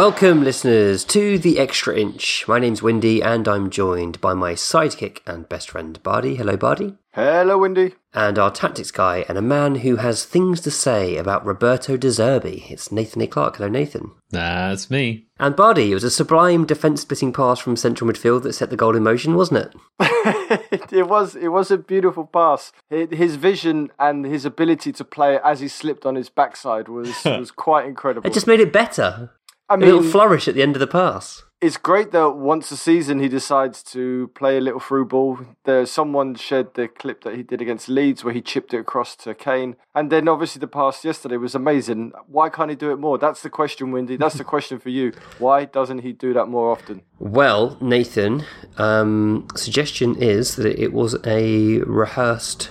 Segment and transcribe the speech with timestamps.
[0.00, 2.46] Welcome, listeners, to the Extra Inch.
[2.48, 6.36] My name's Windy, and I'm joined by my sidekick and best friend, Bardi.
[6.36, 6.96] Hello, Bardi.
[7.12, 7.96] Hello, Windy.
[8.14, 12.08] And our tactics guy, and a man who has things to say about Roberto De
[12.08, 12.70] Zerbi.
[12.70, 13.26] It's Nathan A.
[13.26, 13.56] Clark.
[13.56, 14.12] Hello, Nathan.
[14.30, 15.26] That's me.
[15.38, 18.76] And Bardi, it was a sublime defence splitting pass from central midfield that set the
[18.76, 20.92] goal in motion, wasn't it?
[20.92, 22.72] it was it was a beautiful pass.
[22.90, 27.12] His vision and his ability to play it as he slipped on his backside was
[27.24, 28.28] was quite incredible.
[28.28, 29.30] It just made it better.
[29.70, 31.44] I a little mean, flourish at the end of the pass.
[31.60, 35.38] it's great that once a season he decides to play a little through ball.
[35.64, 39.14] There's someone shared the clip that he did against Leeds where he chipped it across
[39.16, 42.12] to Kane, and then obviously the pass yesterday was amazing.
[42.26, 43.16] Why can't he do it more?
[43.18, 44.16] That's the question, Windy.
[44.16, 45.12] That's the question for you.
[45.38, 47.02] Why doesn't he do that more often?
[47.18, 48.44] Well, Nathan,
[48.78, 52.70] um, suggestion is that it was a rehearsed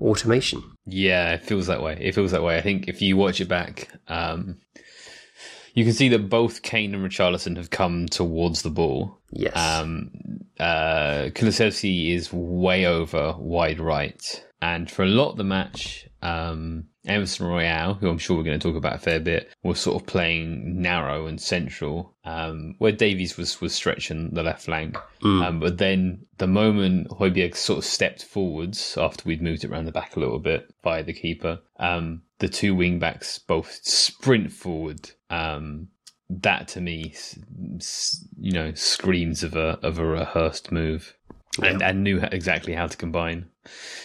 [0.00, 0.62] automation.
[0.86, 1.98] Yeah, it feels that way.
[2.00, 2.56] It feels that way.
[2.56, 4.60] I think if you watch it back, um,
[5.74, 9.18] you can see that both Kane and Richarlison have come towards the ball.
[9.30, 9.56] Yes.
[9.56, 10.10] Um,
[10.58, 16.86] uh, Kulusevski is way over wide right, and for a lot of the match, um,
[17.06, 20.00] Emerson Royal, who I'm sure we're going to talk about a fair bit, was sort
[20.00, 24.96] of playing narrow and central, um, where Davies was was stretching the left flank.
[25.42, 29.86] Um, but then the moment Højbjerg sort of stepped forwards after we'd moved it around
[29.86, 34.52] the back a little bit by the keeper, um, the two wing backs both sprint
[34.52, 35.10] forward.
[35.30, 35.88] Um,
[36.30, 37.14] that to me,
[38.38, 41.14] you know, screams of a of a rehearsed move,
[41.62, 43.48] and and knew exactly how to combine.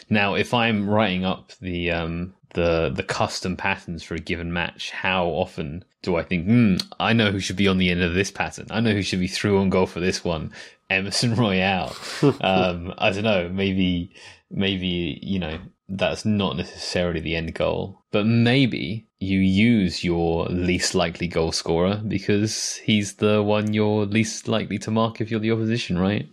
[0.09, 4.91] Now, if I'm writing up the um the the custom patterns for a given match,
[4.91, 8.13] how often do I think, hmm, I know who should be on the end of
[8.13, 8.67] this pattern.
[8.69, 10.51] I know who should be through on goal for this one.
[10.89, 11.95] Emerson Royal.
[12.41, 13.49] um, I don't know.
[13.49, 14.11] Maybe
[14.51, 15.59] maybe you know
[15.89, 22.01] that's not necessarily the end goal, but maybe you use your least likely goal scorer
[22.07, 26.27] because he's the one you're least likely to mark if you're the opposition, right?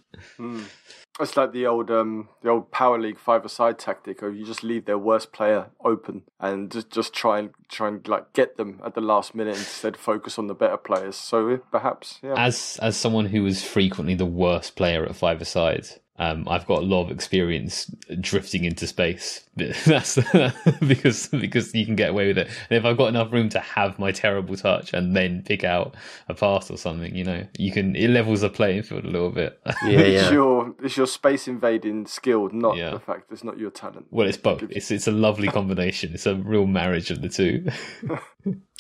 [1.20, 4.62] It's like the old um the old power league five aside tactic of you just
[4.62, 8.80] leave their worst player open and just just try and try and like get them
[8.84, 11.16] at the last minute instead focus on the better players.
[11.16, 12.34] So perhaps yeah.
[12.36, 15.86] as as someone who was frequently the worst player at five aside,
[16.20, 17.86] um, I've got a lot of experience
[18.20, 19.44] drifting into space.
[19.86, 20.14] That's
[20.86, 22.46] because because you can get away with it.
[22.68, 25.94] And if I've got enough room to have my terrible touch and then pick out
[26.28, 29.30] a pass or something, you know, you can it levels the playing field a little
[29.30, 29.58] bit.
[29.82, 30.20] Yeah, yeah.
[30.20, 32.90] It's your it's your space invading skill, not Yeah.
[32.90, 34.06] the fact it's not your talent.
[34.10, 34.62] well, it's both.
[34.70, 36.12] It's it's a lovely combination.
[36.14, 37.66] It's a real marriage of the two.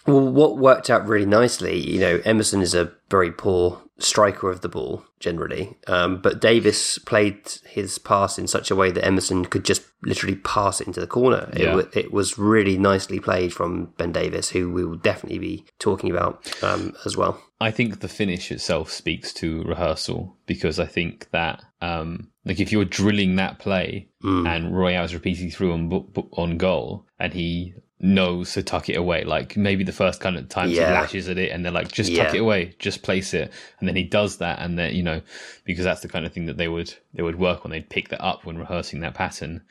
[0.06, 4.62] Well, what worked out really nicely, you know, Emerson is a very poor striker of
[4.62, 7.36] the ball generally, um, but Davies played
[7.66, 11.06] his pass in such a way that Emerson could just literally pass it into the
[11.06, 11.50] corner.
[11.52, 11.74] It, Yeah.
[11.74, 16.10] wa- it was really nicely played from Ben Davies, who we will definitely be talking
[16.10, 17.42] about um, as well.
[17.60, 22.72] I think the finish itself speaks to rehearsal because I think that um, like if
[22.72, 28.62] you're drilling that play and Royal's repeating through on on goal and he knows to
[28.62, 29.24] tuck it away.
[29.24, 30.86] Like maybe the first kind of times Yeah.
[30.88, 33.52] he lashes at it and they're like, just tuck it away, just place it.
[33.78, 35.20] And then he does that and then, you know,
[35.64, 37.70] because that's the kind of thing that they would they would work on.
[37.70, 39.62] They'd pick that up when rehearsing that pattern.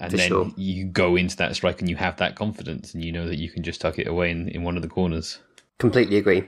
[0.00, 0.50] And For then sure.
[0.56, 3.48] you go into that strike and you have that confidence and you know that you
[3.50, 5.38] can just tuck it away in, in one of the corners.
[5.78, 6.44] Completely agree.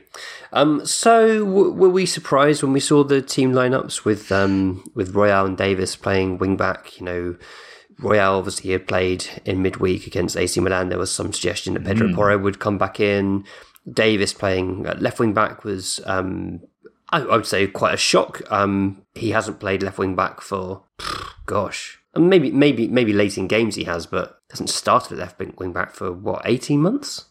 [0.53, 5.15] Um, so, w- were we surprised when we saw the team lineups with um, with
[5.17, 6.99] Royal and Davies playing wing back?
[7.01, 7.37] You know,
[7.99, 10.89] Royal obviously had played in midweek against AC Milan.
[10.89, 13.45] There was some suggestion that Pedro Porro would come back in.
[13.91, 16.61] Davies playing left wing back was, um,
[17.11, 18.43] I, I would say, quite a shock.
[18.51, 20.83] Um, he hasn't played left wing back for,
[21.47, 25.73] gosh, maybe maybe maybe late in games he has, but hasn't started at left wing
[25.73, 27.27] back for what eighteen months.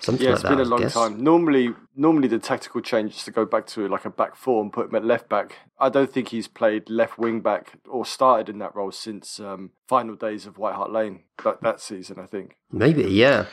[0.00, 1.22] Something Yeah, like it's that, been a I long time.
[1.22, 4.72] Normally, normally the tactical change is to go back to like a back four and
[4.72, 5.56] put him at left back.
[5.78, 9.70] I don't think he's played left wing back or started in that role since um,
[9.88, 12.18] final days of White Hart Lane that that season.
[12.20, 12.56] I think.
[12.70, 13.46] Maybe, yeah.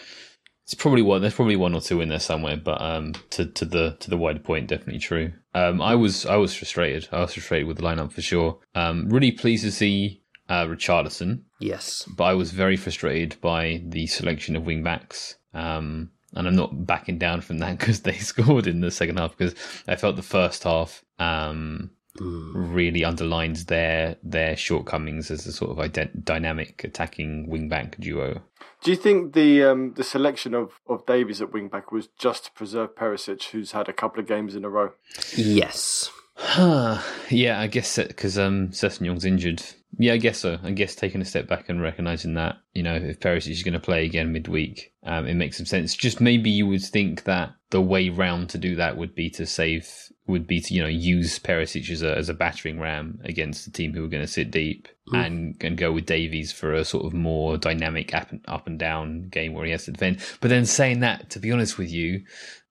[0.66, 1.20] It's probably one.
[1.22, 4.16] There's probably one or two in there somewhere, but um, to to the to the
[4.18, 5.34] wider point, definitely true.
[5.54, 7.10] Um, I was I was frustrated.
[7.12, 8.60] I was frustrated with the lineup for sure.
[8.74, 12.08] Um, really pleased to see uh, Richarlison, Yes.
[12.16, 15.36] but I was very frustrated by the selection of wing backs.
[15.54, 19.38] Um, and I'm not backing down from that because they scored in the second half
[19.38, 19.56] because
[19.88, 25.78] I felt the first half um, really underlines their their shortcomings as a sort of
[25.78, 28.42] ident- dynamic attacking wing back duo.
[28.84, 32.46] Do you think the um, the selection of, of Davies at wing back was just
[32.46, 34.92] to preserve Perisic, who's had a couple of games in a row?
[35.36, 36.10] Yes.
[36.58, 39.64] yeah, I guess because um, Young's injured.
[39.98, 40.58] Yeah, I guess so.
[40.64, 43.74] I guess taking a step back and recognizing that you know if Perisic is going
[43.74, 45.96] to play again midweek, um, it makes some sense.
[45.96, 49.46] Just maybe you would think that the way round to do that would be to
[49.46, 49.88] save,
[50.26, 53.72] would be to you know use Perisic as a as a battering ram against the
[53.72, 57.06] team who are going to sit deep, and and go with Davies for a sort
[57.06, 60.20] of more dynamic up and, up and down game where he has to defend.
[60.42, 62.24] But then saying that, to be honest with you,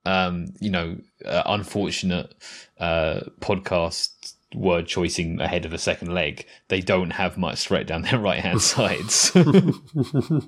[0.05, 2.35] um, you know, uh, unfortunate
[2.79, 4.09] uh, podcast
[4.55, 6.47] word choicing ahead of a second leg.
[6.69, 9.35] They don't have much threat down their right hand sides.
[9.37, 10.43] uh,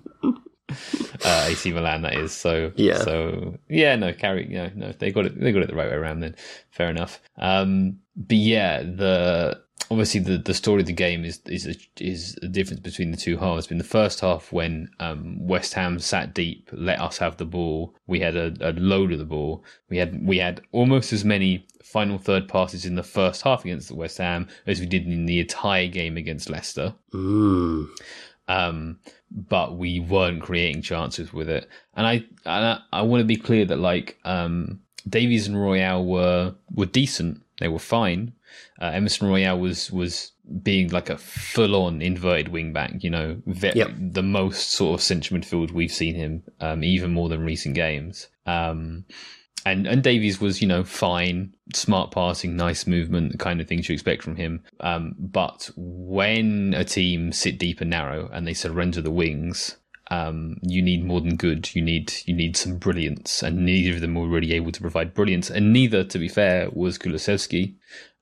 [1.24, 2.32] AC Milan, that is.
[2.32, 2.98] So Yeah.
[2.98, 4.48] So yeah, no, carry.
[4.48, 5.38] You know, no, they got it.
[5.38, 6.20] They got it the right way around.
[6.20, 6.36] Then
[6.70, 7.20] fair enough.
[7.36, 9.60] Um, but yeah, the
[9.90, 13.16] obviously the, the story of the game is is a, is the difference between the
[13.16, 13.70] two halves.
[13.70, 17.94] In the first half, when um, West Ham sat deep, let us have the ball,
[18.06, 19.64] we had a, a load of the ball.
[19.88, 23.90] We had we had almost as many final third passes in the first half against
[23.92, 26.94] West Ham as we did in the entire game against Leicester.
[27.12, 27.86] Mm.
[28.48, 28.98] Um,
[29.30, 31.68] but we weren't creating chances with it.
[31.94, 32.12] And I
[32.44, 36.86] and I, I want to be clear that like um, Davies and Royal were were
[36.86, 37.42] decent.
[37.60, 38.32] They were fine.
[38.80, 43.02] Uh, Emerson Royal was was being like a full on inverted wing back.
[43.02, 43.90] You know, ve- Yep.
[43.98, 48.28] the most sort of central midfield we've seen him, um, even more than recent games.
[48.46, 49.04] Um,
[49.66, 53.88] and and Davies was you know fine, smart passing, nice movement, the kind of things
[53.88, 54.62] you expect from him.
[54.80, 59.78] Um, but when a team sit deep and narrow and they surrender the wings,
[60.10, 61.74] um, you need more than good.
[61.74, 65.14] You need you need some brilliance, and neither of them were really able to provide
[65.14, 65.48] brilliance.
[65.48, 67.74] And neither, to be fair, was Kulusevski,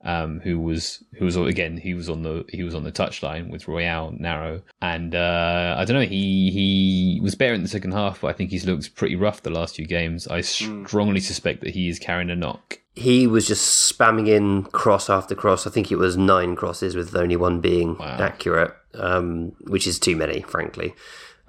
[0.03, 3.49] um, who was who was again he was on the he was on the touchline
[3.49, 7.93] with Royal narrow, and uh, I don't know he he was better in the second
[7.93, 10.27] half, but I think he's looked pretty rough the last few games.
[10.27, 12.79] I strongly suspect that he is carrying a knock.
[12.95, 15.65] He was just spamming in cross after cross.
[15.65, 18.17] I think it was nine crosses with only one being Wow.
[18.19, 20.93] accurate, um, which is too many, frankly.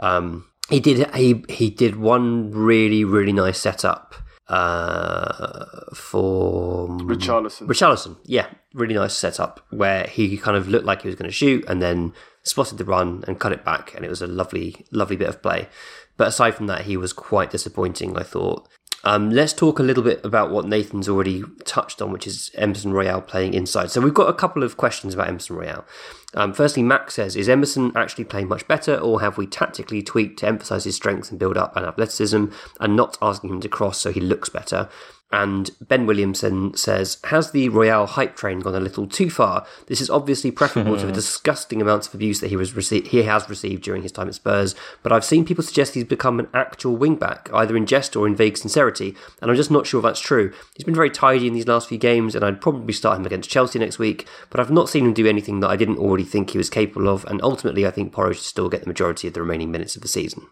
[0.01, 4.15] Um, he did he he did one really really nice setup
[4.49, 7.67] uh, for Richarlison.
[7.67, 11.35] Richarlison, yeah, really nice setup where he kind of looked like he was going to
[11.35, 14.85] shoot and then spotted the run and cut it back, and it was a lovely,
[14.91, 15.69] lovely bit of play.
[16.17, 18.17] But aside from that, he was quite disappointing.
[18.17, 18.69] I thought.
[19.05, 22.93] Um, let's talk a little bit about what Nathan's already touched on, which is Emerson
[22.93, 23.91] Royal playing inside.
[23.91, 25.85] So we've got a couple of questions about Emerson Royal.
[26.33, 30.39] Um, firstly, Max says, is Emerson actually playing much better, or have we tactically tweaked
[30.41, 32.47] to emphasise his strength and build up and athleticism,
[32.81, 34.89] and not asking him to cross so he looks better?
[35.35, 39.67] And Ben Williamson says, Has the Royal hype train gone a little too far?
[39.89, 41.15] This is obviously preferable to the hmm.
[41.15, 44.37] disgusting amounts of abuse that he was rece- he has received during his time at
[44.37, 48.29] Spurs, but I've seen people suggest he's become an actual wingback, either in jest or
[48.29, 50.53] in vague sincerity, and I'm just not sure that's true.
[50.77, 53.51] He's been very tidy in these last few games, and I'd probably start him against
[53.51, 56.51] Chelsea next week, but I've not seen him do anything that I didn't already think
[56.51, 59.35] he was capable of, and ultimately I think Porro should still get the majority of
[59.35, 60.47] the remaining minutes of the season.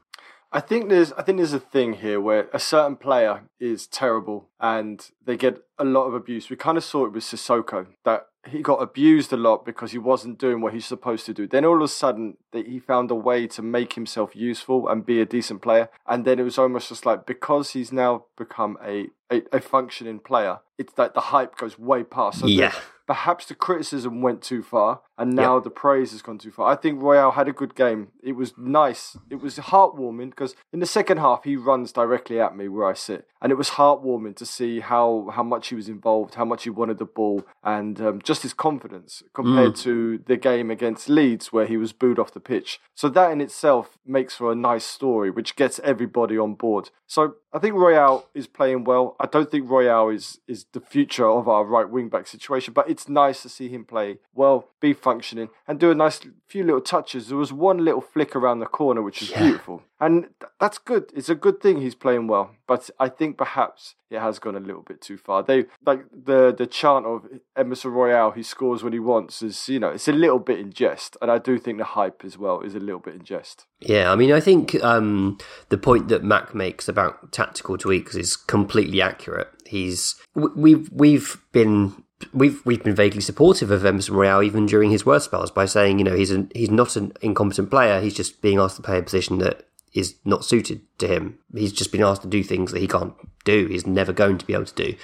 [0.55, 4.49] I think there's I think there's a thing here where a certain player is terrible
[4.61, 6.51] and they get a lot of abuse.
[6.51, 9.99] We kind of saw it with Sissoko that he got abused a lot because he
[9.99, 11.47] wasn't doing what he's supposed to do.
[11.47, 15.21] Then all of a sudden, he found a way to make himself useful and be
[15.21, 15.89] a decent player.
[16.07, 20.19] And then it was almost just like because he's now become a a, a functioning
[20.21, 22.41] player, it's like the hype goes way past.
[22.41, 22.71] So Yeah.
[22.71, 26.71] the- perhaps the criticism went too far, and now the praise has gone too far.
[26.73, 28.09] I think Royal had a good game.
[28.23, 29.17] It was nice.
[29.29, 32.95] It was heartwarming because in the second half he runs directly at me where I
[32.95, 36.65] sit, and it was heartwarming to see how how much he was involved, how much
[36.65, 41.53] he wanted the ball, and um, just his confidence compared to the game against Leeds
[41.53, 42.81] where he was booed off the pitch.
[42.95, 46.91] So that in itself makes for a nice story, which gets everybody on board.
[47.07, 49.17] So I think Royal is playing well.
[49.23, 52.91] I don't think Royal is is the future of our right wing back situation, but
[52.91, 56.81] it's nice to see him play well, be functioning, and do a nice few little
[56.81, 57.29] touches.
[57.29, 61.13] There was one little flick around the corner, which was beautiful, and th- that's good.
[61.15, 64.61] It's a good thing he's playing well, but I think perhaps it has gone a
[64.61, 65.45] little bit too far.
[65.45, 69.79] They like the the chant of Emerson Royal, he scores when he wants, is you
[69.79, 72.63] know it's a little bit in jest, and I do think the hype as well
[72.63, 73.67] is a little bit in jest.
[73.79, 78.35] Yeah, I mean, I think um, the point that Mac makes about tactical tweaks is
[78.35, 79.51] completely accurate.
[79.67, 85.07] He's we've we've been we've we've been vaguely supportive of Emerson Royal even during his
[85.07, 88.01] worst spells by saying you know he's an, he's not an incompetent player.
[88.01, 91.39] He's just being asked to play a position that is not suited to him.
[91.55, 93.67] He's just been asked to do things that he can't do.
[93.67, 94.97] He's never going to be able to do.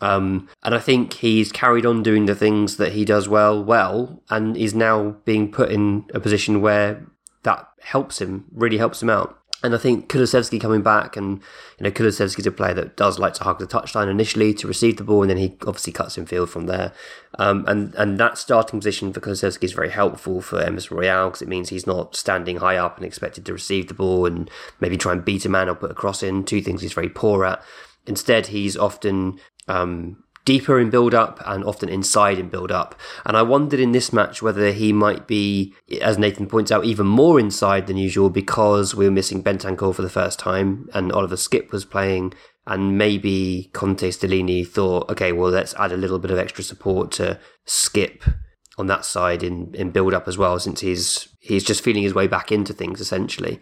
[0.00, 4.22] Um, and I think he's carried on doing the things that he does well, well,
[4.30, 7.06] and is now being put in a position where
[7.42, 9.38] that helps him, really helps him out.
[9.62, 11.38] And I think Kulusevski coming back, and
[11.78, 14.96] you know, Kulusevski's a player that does like to hug the touchline initially to receive
[14.96, 16.92] the ball, and then he obviously cuts in field from there.
[17.38, 21.42] Um, and and that starting position for Kulusevski is very helpful for Emerson Royal because
[21.42, 24.50] it means he's not standing high up and expected to receive the ball and
[24.80, 26.44] maybe try and beat a man or put a cross in.
[26.44, 27.62] Two things he's very poor at.
[28.06, 29.38] Instead, he's often
[29.68, 32.94] um, deeper in build up and often inside in build up.
[33.24, 37.06] And I wondered in this match whether he might be, as Nathan points out, even
[37.06, 41.36] more inside than usual because we were missing Bentancur for the first time and Oliver
[41.36, 42.32] Skipp was playing.
[42.66, 47.10] And maybe Conte Stellini thought, okay, well, let's add a little bit of extra support
[47.12, 48.34] to Skipp
[48.78, 52.14] on that side in, in build up as well, since he's he's just feeling his
[52.14, 53.60] way back into things essentially.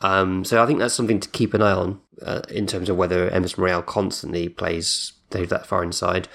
[0.00, 2.96] Um, so I think that's something to keep an eye on uh, in terms of
[2.96, 6.28] whether Emerson Royal constantly plays that far inside.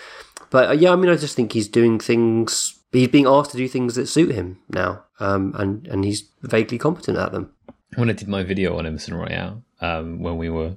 [0.50, 2.80] But uh, yeah, I mean, I just think he's doing things.
[2.92, 6.78] He's being asked to do things that suit him now, um, and and he's vaguely
[6.78, 7.52] competent at them.
[7.96, 10.76] when I did my video on Emerson Royal, um, when we were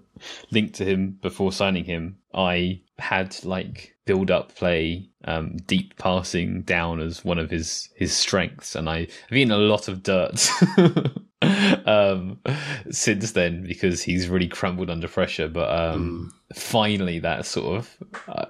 [0.50, 6.62] linked to him before signing him, I had like build up play, um, deep passing
[6.62, 10.50] down as one of his his strengths, and I, I've eaten a lot of dirt
[11.88, 12.38] um,
[12.90, 15.48] since then because he's really crumbled under pressure.
[15.48, 17.96] But um, finally, that sort of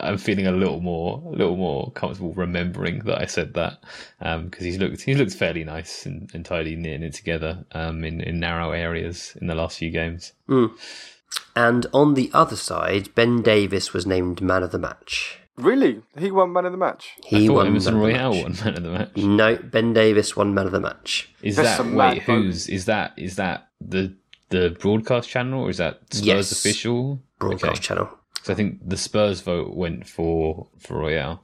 [0.01, 3.79] I'm feeling a little more a little more comfortable remembering that I said that
[4.19, 8.21] because he's looked he's looked fairly nice and, and tidy knitting it together um, in
[8.21, 10.33] in narrow areas in the last few games.
[11.55, 15.41] And on the other side, Ben Davies was named man of the match.
[15.59, 17.17] Really, he won man of the match.
[17.25, 18.43] He I thought won Emerson man of the Royal match.
[18.45, 19.17] won man of the match.
[19.17, 21.29] No, Ben Davies won man of the match.
[21.43, 21.95] Is That's that wait?
[21.95, 22.43] mad vote.
[22.43, 23.13] Who's is that?
[23.17, 24.15] Is that the
[24.51, 26.53] the broadcast channel or is that Spurs Yes.
[26.53, 27.81] official Broadcast Okay.
[27.81, 28.09] channel.
[28.45, 31.43] So I think the Spurs vote went for for Royal.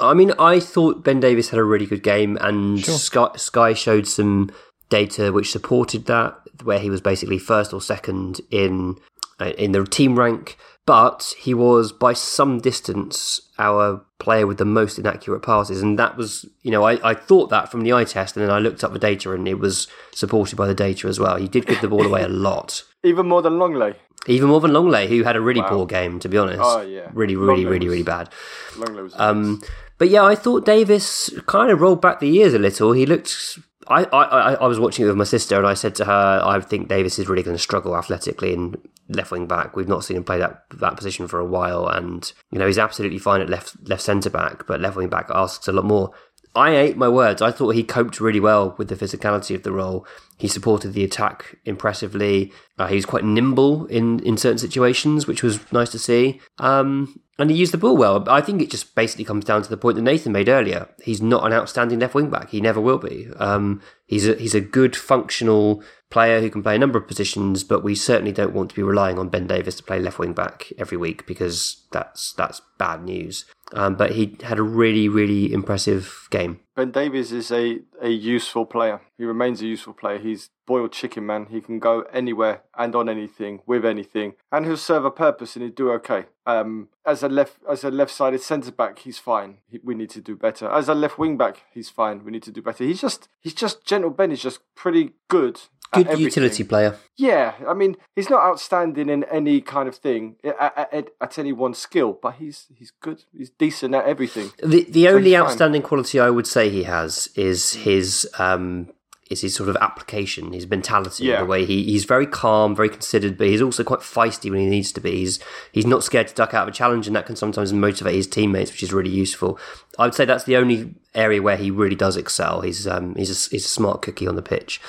[0.00, 2.96] I mean, I thought Ben Davies had a really good game, and Sure.
[2.98, 4.50] Sky, Sky showed some
[4.88, 8.96] data which supported that, where he was basically first or second in
[9.38, 10.56] uh, in the team rank.
[10.88, 16.16] But he was by some distance our player with the most inaccurate passes, and that
[16.16, 18.82] was, you know, I, I thought that from the eye test, and then I looked
[18.82, 21.36] up the data, and it was supported by the data as well.
[21.36, 22.84] He did give the ball away a lot.
[23.04, 23.96] Even more than Lenglet.
[24.26, 26.62] Even more than Lenglet, who had a really poor game, to be honest.
[26.64, 27.10] Oh, yeah.
[27.12, 28.30] Really, really, Lenglet really, was- really bad.
[28.78, 29.14] Lenglet was.
[29.16, 29.62] Um,
[29.98, 32.92] but yeah, I thought Davies kind of rolled back the years a little.
[32.92, 33.58] He looked.
[33.88, 36.60] I, I, I- was watching it with my sister, and I said to her, "I
[36.60, 38.76] think Davies is really going to struggle athletically in
[39.08, 39.74] left wing back.
[39.74, 42.78] We've not seen him play that that position for a while, and you know he's
[42.78, 46.12] absolutely fine at left left centre back, but left wing back asks a lot more."
[46.58, 47.40] I ate my words.
[47.40, 50.04] I thought he coped really well with the physicality of the role.
[50.36, 52.52] He supported the attack impressively.
[52.78, 56.40] Uh, he was quite nimble in, in certain situations, which was nice to see.
[56.58, 58.28] Um, and he used the ball well.
[58.28, 60.88] I think it just basically comes down to the point that Nathan made earlier.
[61.00, 62.50] He's not an outstanding left wing back.
[62.50, 63.28] He never will be.
[63.36, 67.62] Um, he's a he's a good functional player who can play a number of positions,
[67.62, 70.32] but we certainly don't want to be relying on Ben Davies to play left wing
[70.32, 73.44] back every week because that's that's bad news.
[73.74, 76.60] Um, but he had a really really impressive game.
[76.78, 79.00] Ben Davies is a, a useful player.
[79.16, 80.18] He remains a useful player.
[80.18, 81.46] He's boiled chicken, man.
[81.50, 85.64] He can go anywhere and on anything with anything, and he'll serve a purpose and
[85.64, 86.26] he'll do okay.
[86.46, 89.58] Um, as a left as a left sided centre back, he's fine.
[89.68, 90.70] He, we need to do better.
[90.70, 92.24] As a left wing back, he's fine.
[92.24, 92.84] We need to do better.
[92.84, 94.10] He's just he's just gentle.
[94.10, 95.60] Ben is just pretty good.
[95.92, 96.96] Good utility player.
[97.16, 101.52] Yeah, I mean, he's not outstanding in any kind of thing at, at, at, any
[101.52, 103.24] one skill, but he's he's good.
[103.36, 104.52] He's decent at everything.
[104.62, 105.46] The the So only he's fine.
[105.46, 108.88] outstanding quality I would say he has is his um
[109.30, 111.40] is his sort of application, his mentality, Yeah.
[111.40, 114.66] the way he, he's very calm, very considered, but he's also quite feisty when he
[114.66, 115.12] needs to be.
[115.16, 115.38] He's
[115.72, 118.26] he's not scared to duck out of a challenge, and that can sometimes motivate his
[118.26, 119.58] teammates, which is really useful.
[119.98, 122.60] I would say that's the only area where he really does excel.
[122.60, 124.80] He's um he's a, he's a smart cookie on the pitch.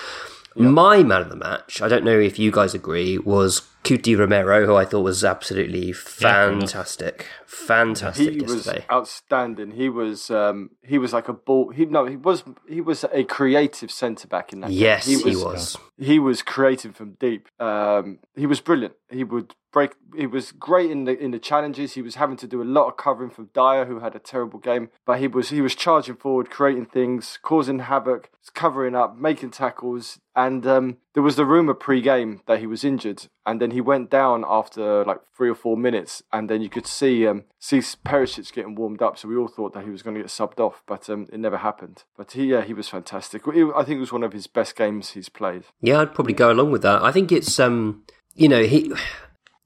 [0.56, 4.65] My man of the match, I don't know if you guys agree, was Cuti Romero,
[4.65, 6.69] who I thought was absolutely fair enough.
[6.69, 9.71] fantastic, fantastic He was outstanding.
[9.71, 11.69] He was um, he was like a ball.
[11.69, 14.71] He no, he was he was a creative centre back in that.
[14.71, 15.43] Yes, he he was.
[15.43, 15.77] was.
[15.98, 17.48] He was creative from deep.
[17.59, 18.93] Um, he was brilliant.
[19.09, 19.91] He would break.
[20.15, 21.93] He was great in the in the challenges.
[21.93, 24.59] He was having to do a lot of covering from Dier, who had a terrible
[24.59, 24.89] game.
[25.05, 30.19] But he was he was charging forward, creating things, causing havoc, covering up, making tackles.
[30.36, 34.09] And um, there was the rumor pre-game that he was injured, and then he went
[34.09, 38.53] down after like three or four minutes, and then you could see um, see Perisic
[38.53, 39.17] getting warmed up.
[39.17, 41.41] So we all thought that he was going to get subbed off, but um, it
[41.41, 42.05] never happened.
[42.15, 43.45] But he yeah, he was fantastic.
[43.45, 45.63] I think it was one of his best games he's played.
[45.81, 47.03] Yeah, I'd probably go along with that.
[47.03, 48.89] I think it's um, you know, he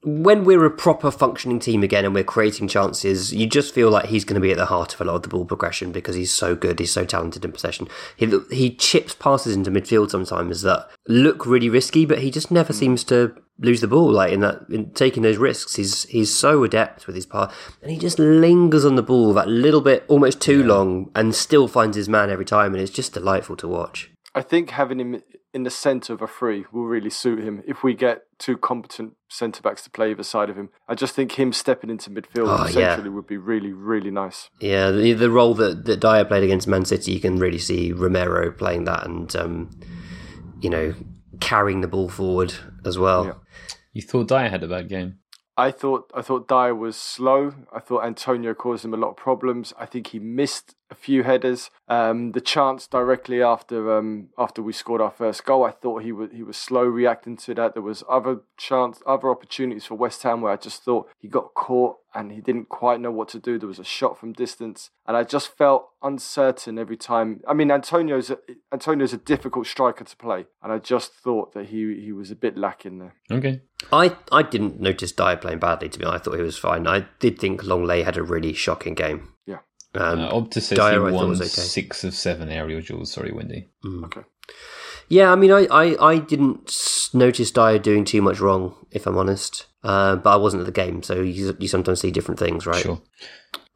[0.04, 4.06] when we're a proper functioning team again and we're creating chances, you just feel like
[4.06, 6.14] he's going to be at the heart of a lot of the ball progression because
[6.14, 7.88] he's so good, he's so talented in possession.
[8.16, 12.72] He he chips passes into midfield sometimes that look really risky, but he just never
[12.72, 12.78] hmm.
[12.78, 15.76] seems to lose the ball like in that in taking those risks.
[15.76, 19.48] He's he's so adept with his pass, and he just lingers on the ball that
[19.48, 23.14] little bit, almost too long, and still finds his man every time, and it's just
[23.14, 24.10] delightful to watch.
[24.34, 25.22] I think having him
[25.54, 29.14] in the centre of a three will really suit him if we get two competent
[29.34, 30.70] centre backs to play either side of him.
[30.88, 32.70] I just think him stepping into midfield Oh, yeah.
[32.94, 34.48] centrally would be really, really nice.
[34.60, 37.92] Yeah, the, the role that, that Dier played against Man City, you can really see
[37.92, 39.70] Romero playing that and, um,
[40.60, 40.94] you know,
[41.40, 43.26] carrying the ball forward as well.
[43.26, 43.32] Yeah.
[43.92, 45.18] You thought Dier had a bad game.
[45.56, 47.54] I thought I thought Dier was slow.
[47.72, 49.72] I thought Antonio caused him a lot of problems.
[49.78, 51.70] I think he missed a few headers.
[51.88, 56.12] Um, the chance directly after um, after we scored our first goal, I thought he
[56.12, 57.74] was he was slow reacting to that.
[57.74, 61.54] There was other chance, other opportunities for West Ham where I just thought he got
[61.54, 63.58] caught and he didn't quite know what to do.
[63.58, 67.40] There was a shot from distance, and I just felt uncertain every time.
[67.46, 68.38] I mean, Antonio's a,
[68.72, 72.36] Antonio's a difficult striker to play, and I just thought that he he was a
[72.36, 73.14] bit lacking there.
[73.30, 73.62] Okay.
[73.92, 76.22] I, I didn't notice Dier playing badly, to be honest.
[76.22, 76.86] I thought he was fine.
[76.86, 79.34] I did think Lenglet had a really shocking game.
[79.46, 79.58] Yeah.
[79.94, 81.44] Um, Uh, Opta says Dier, he I won okay.
[81.46, 83.12] six of seven aerial duels.
[83.12, 83.68] Sorry, Windy.
[84.04, 84.22] Okay.
[85.08, 86.72] Yeah, I mean, I, I, I didn't
[87.12, 89.66] notice Dier doing too much wrong, if I'm honest.
[89.82, 92.82] Uh, but I wasn't at the game, so you, you sometimes see different things, right?
[92.82, 93.02] Sure.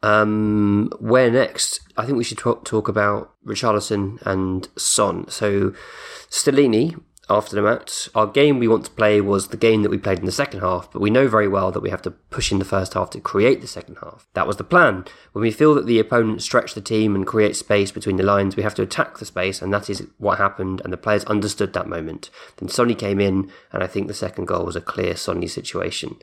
[0.01, 1.81] Um, where next?
[1.97, 5.29] I think we should talk, talk about Richarlison and Son.
[5.29, 5.73] So,
[6.31, 6.99] Stellini,
[7.29, 10.19] after the match, our game we want to play was the game that we played
[10.19, 12.59] in the second half, but we know very well that we have to push in
[12.59, 14.27] the first half to create the second half.
[14.33, 15.05] That was the plan.
[15.33, 18.55] When we feel that the opponent stretch the team and create space between the lines,
[18.55, 21.73] we have to attack the space, and that is what happened, and the players understood
[21.73, 22.29] that moment.
[22.57, 26.17] Then Sonny came in, and I think the second goal was a clear Sonny situation.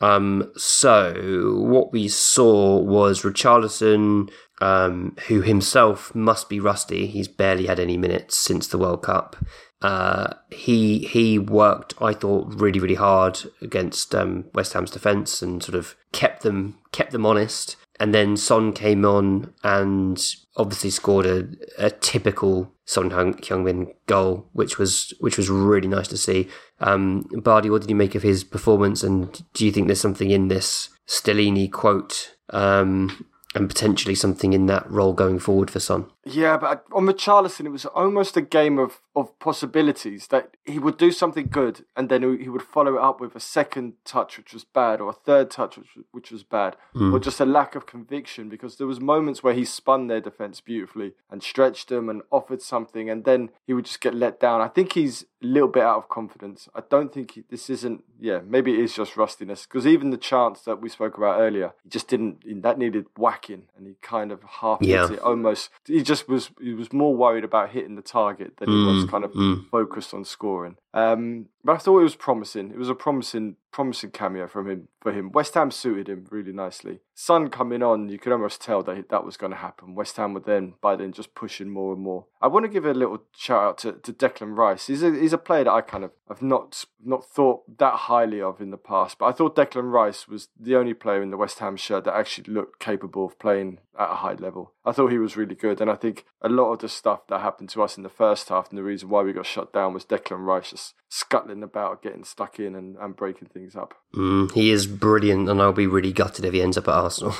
[0.00, 7.06] Um, so what we saw was Richarlison, um, who himself must be rusty.
[7.06, 9.36] He's barely had any minutes since the World Cup.
[9.82, 15.62] Uh, he he worked, I thought, really really hard against um, West Ham's defence and
[15.62, 17.76] sort of kept them kept them honest.
[17.98, 20.18] And then Son came on and
[20.56, 26.08] obviously scored a, a typical Son Heung- Heung-min goal, which was which was really nice
[26.08, 26.48] to see.
[26.80, 29.04] Um, Bardi, what did you make of his performance?
[29.04, 34.66] And do you think there's something in this Stellini quote um, and potentially something in
[34.66, 36.06] that role going forward for Son?
[36.24, 40.98] Yeah, but on Richarlison, it was almost a game of, of possibilities that he would
[40.98, 44.52] do something good and then he would follow it up with a second touch, which
[44.52, 47.22] was bad, or a third touch, which, which was bad, or mm.
[47.22, 51.12] just a lack of conviction because there was moments where he spun their defence beautifully
[51.30, 54.60] and stretched them and offered something and then he would just get let down.
[54.60, 56.68] I think he's a little bit out of confidence.
[56.74, 60.18] I don't think he, this isn't, yeah, maybe it is just rustiness because even the
[60.18, 64.30] chance that we spoke about earlier, he just didn't, that needed whacking and he kind
[64.32, 65.10] of half Yeah.
[65.10, 65.70] it almost.
[65.86, 69.10] He just was he was more worried about hitting the target than he was Mm,
[69.12, 69.56] kind of mm.
[69.70, 70.76] focused on scoring.
[70.92, 72.70] Um, but I thought it was promising.
[72.70, 75.30] It was a promising, promising cameo from him for him.
[75.30, 77.00] West Ham suited him really nicely.
[77.14, 79.94] Son coming on, you could almost tell that that was going to happen.
[79.94, 82.26] West Ham were then by then just pushing more and more.
[82.40, 84.86] I want to give a little shout out to, to Declan Rice.
[84.86, 88.40] He's a he's a player that I kind of have not not thought that highly
[88.40, 91.36] of in the past, but I thought Declan Rice was the only player in the
[91.36, 94.72] West Ham shirt that actually looked capable of playing at a high level.
[94.84, 97.40] I thought he was really good, and I think a lot of the stuff that
[97.40, 99.92] happened to us in the first half and the reason why we got shut down
[99.92, 103.94] was Declan Rice just scuttling about, getting stuck in, and, and breaking things up.
[104.14, 107.34] Mm, he is brilliant, and I'll be really gutted if he ends up at Arsenal.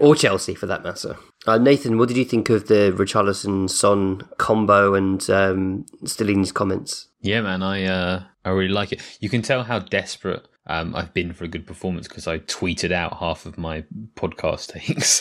[0.00, 1.16] Or Chelsea, for that matter.
[1.46, 7.07] Uh, Nathan, what did you think of the Richarlison Son combo and um, Stellini's comments?
[7.20, 9.02] Yeah, man, I uh, I really like it.
[9.20, 12.92] You can tell how desperate um, I've been for a good performance because I tweeted
[12.92, 15.20] out half of my podcast takes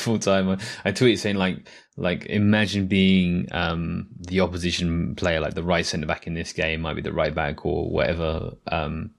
[0.00, 0.48] full time.
[0.48, 0.52] I,
[0.84, 6.06] I tweeted saying like like imagine being um, the opposition player, like the right centre
[6.06, 8.52] back in this game might be the right back or whatever.
[8.70, 9.10] Um,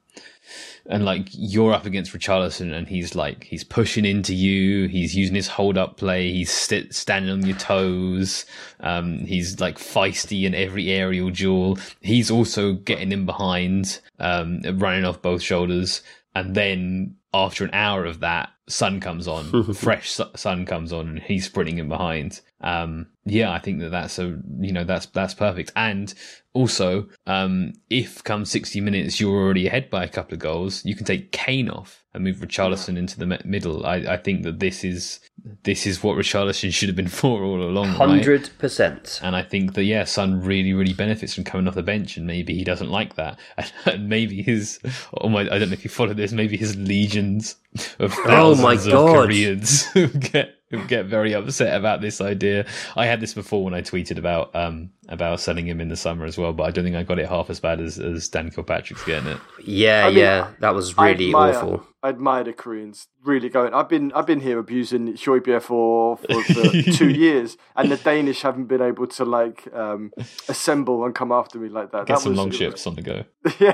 [0.86, 4.88] and like you're up against Richarlison and he's like he's pushing into you.
[4.88, 6.32] He's using his hold up play.
[6.32, 8.46] He's st- standing on your toes.
[8.80, 11.78] Um, he's like feisty in every aerial duel.
[12.02, 16.02] He's also getting in behind um, running off both shoulders.
[16.36, 19.74] And then after an hour of that Son comes on.
[19.74, 24.20] Fresh Son comes on and he's sprinting in behind um, yeah i think that that's
[24.20, 26.14] a you know that's that's perfect and
[26.54, 30.96] also, um, if come 60 minutes you're already ahead by a couple of goals, you
[30.96, 33.86] can take Kane off and move Richarlison into the middle.
[33.86, 35.20] I, I think that this is
[35.64, 37.90] this is what Richarlison should have been for all along.
[37.90, 38.52] Hundred right?
[38.58, 39.20] percent.
[39.22, 42.26] And I think that yeah, Son really really benefits from coming off the bench, and
[42.26, 43.40] maybe he doesn't like that,
[43.86, 44.80] and maybe his
[45.22, 47.58] oh my I don't know if you follow this, maybe his legions
[48.00, 48.86] of thousands oh my God.
[48.86, 49.88] of Koreans
[50.32, 50.56] get
[50.88, 52.66] get very upset about this idea.
[52.96, 56.26] I had this before when I tweeted about um about selling him in the summer
[56.26, 58.52] as well, but I don't think I got it half as bad as, as Dan
[58.52, 59.40] Kilpatrick's getting it.
[59.64, 61.84] Yeah, I mean, yeah, that was really I admire, awful.
[62.04, 63.74] I admire the Koreans really going.
[63.74, 68.44] I've been I've been here abusing Højbjerg for for, for two years, and the Danish
[68.44, 70.12] haven't been able to like um,
[70.48, 72.06] assemble and come after me like that.
[72.06, 73.24] Get that some was, long ships on the go.
[73.60, 73.74] Yeah,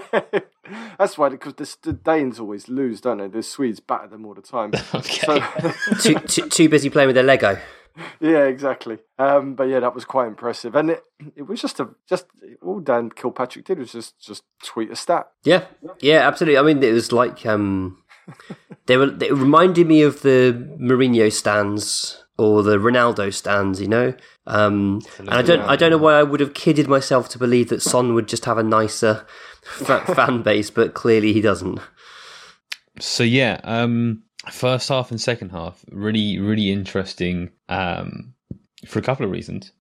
[0.97, 3.27] that's why because the, the, Danes always lose, don't they?
[3.27, 4.71] The Swedes batter them all the time.
[4.95, 5.43] okay.
[5.97, 7.59] So, too, too, too busy playing with their Lego
[8.19, 8.99] yeah, exactly.
[9.17, 11.03] Um, but yeah, that was quite impressive, and it
[11.36, 12.25] it was just a just
[12.62, 15.27] all Dan Kilpatrick did was just just tweet a stat.
[15.43, 15.65] Yeah,
[15.99, 16.58] yeah, absolutely.
[16.58, 18.03] I mean, it was like um,
[18.86, 19.15] they were.
[19.21, 24.13] It reminded me of the Mourinho stands or the Ronaldo stands, you know.
[24.45, 27.69] Um, and I don't, I don't know why I would have kidded myself to believe
[27.69, 29.25] that Son would just have a nicer
[29.63, 31.79] fan base, but clearly he doesn't.
[32.99, 38.34] So yeah, um, first half and second half really really interesting um,
[38.88, 39.71] for a couple of reasons.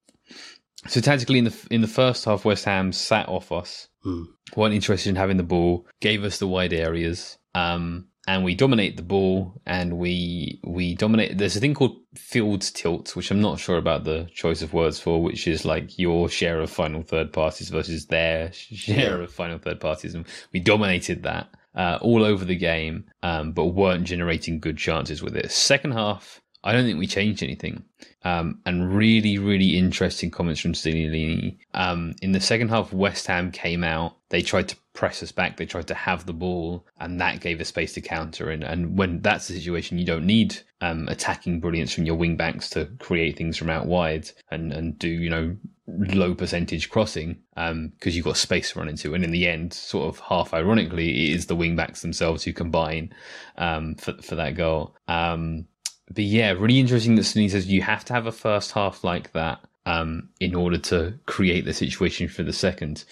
[0.87, 4.27] So tactically in the in the first half, West Ham sat off us, mm.
[4.55, 8.97] weren't interested in having the ball, gave us the wide areas, um, and we dominate
[8.99, 11.39] the ball, and we we dominate.
[11.39, 15.01] There's a thing called field tilt, which I'm not sure about the choice of words
[15.01, 19.25] for, which is like your share of final third parties versus their share yeah.
[19.25, 23.67] of final third parties, and we dominated that uh, all over the game, um, but
[23.67, 25.51] weren't generating good chances with it.
[25.51, 27.85] Second half, I don't think we changed anything.
[28.23, 31.59] Um, and really, really interesting comments from Stellini.
[31.75, 34.17] Um, in the second half, West Ham came out.
[34.31, 35.59] They tried to press us back.
[35.59, 38.51] They tried to have the ball, and that gave us space to counter.
[38.51, 42.37] And, and when that's the situation, you don't need um, attacking brilliance from your wing
[42.37, 45.55] backs to create things from out wide and, and do, you know,
[45.87, 49.15] low percentage crossing because um, you've got space to run into.
[49.15, 52.53] And in the end, sort of half ironically, it is the wing backs themselves who
[52.53, 53.13] combine
[53.59, 54.97] um, for, for that goal.
[55.09, 55.67] Um,
[56.11, 59.33] but yeah, really interesting that Sunny says you have to have a first half like
[59.33, 63.05] that um, in order to create the situation for the second.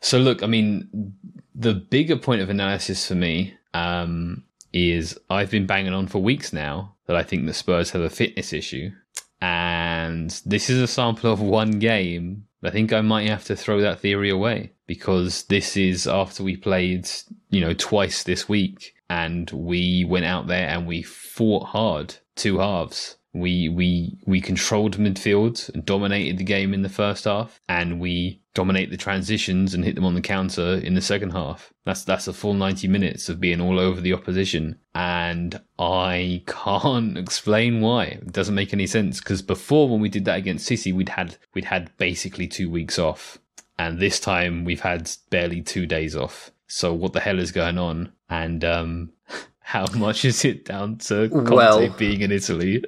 [0.00, 1.14] So look, I mean,
[1.54, 6.52] the bigger point of analysis for me um, is I've been banging on for weeks
[6.52, 8.90] now that I think the Spurs have a fitness issue,
[9.40, 12.46] and this is a sample of one game.
[12.62, 16.56] I think I might have to throw that theory away because this is after we
[16.56, 17.08] played,
[17.50, 22.58] you know, twice this week and we went out there and we fought hard two
[22.58, 23.16] halves.
[23.36, 28.40] We we we controlled midfield and dominated the game in the first half, and we
[28.54, 31.72] dominate the transitions and hit them on the counter in the second half.
[31.84, 37.18] That's that's a full ninety minutes of being all over the opposition, and I can't
[37.18, 38.04] explain why.
[38.04, 41.36] It doesn't make any sense because before when we did that against City, we'd had
[41.54, 43.38] we'd had basically two weeks off,
[43.78, 46.50] and this time we've had barely two days off.
[46.68, 48.12] So what the hell is going on?
[48.28, 49.12] And um,
[49.66, 52.84] how much is it down to Conte Well- being in Italy?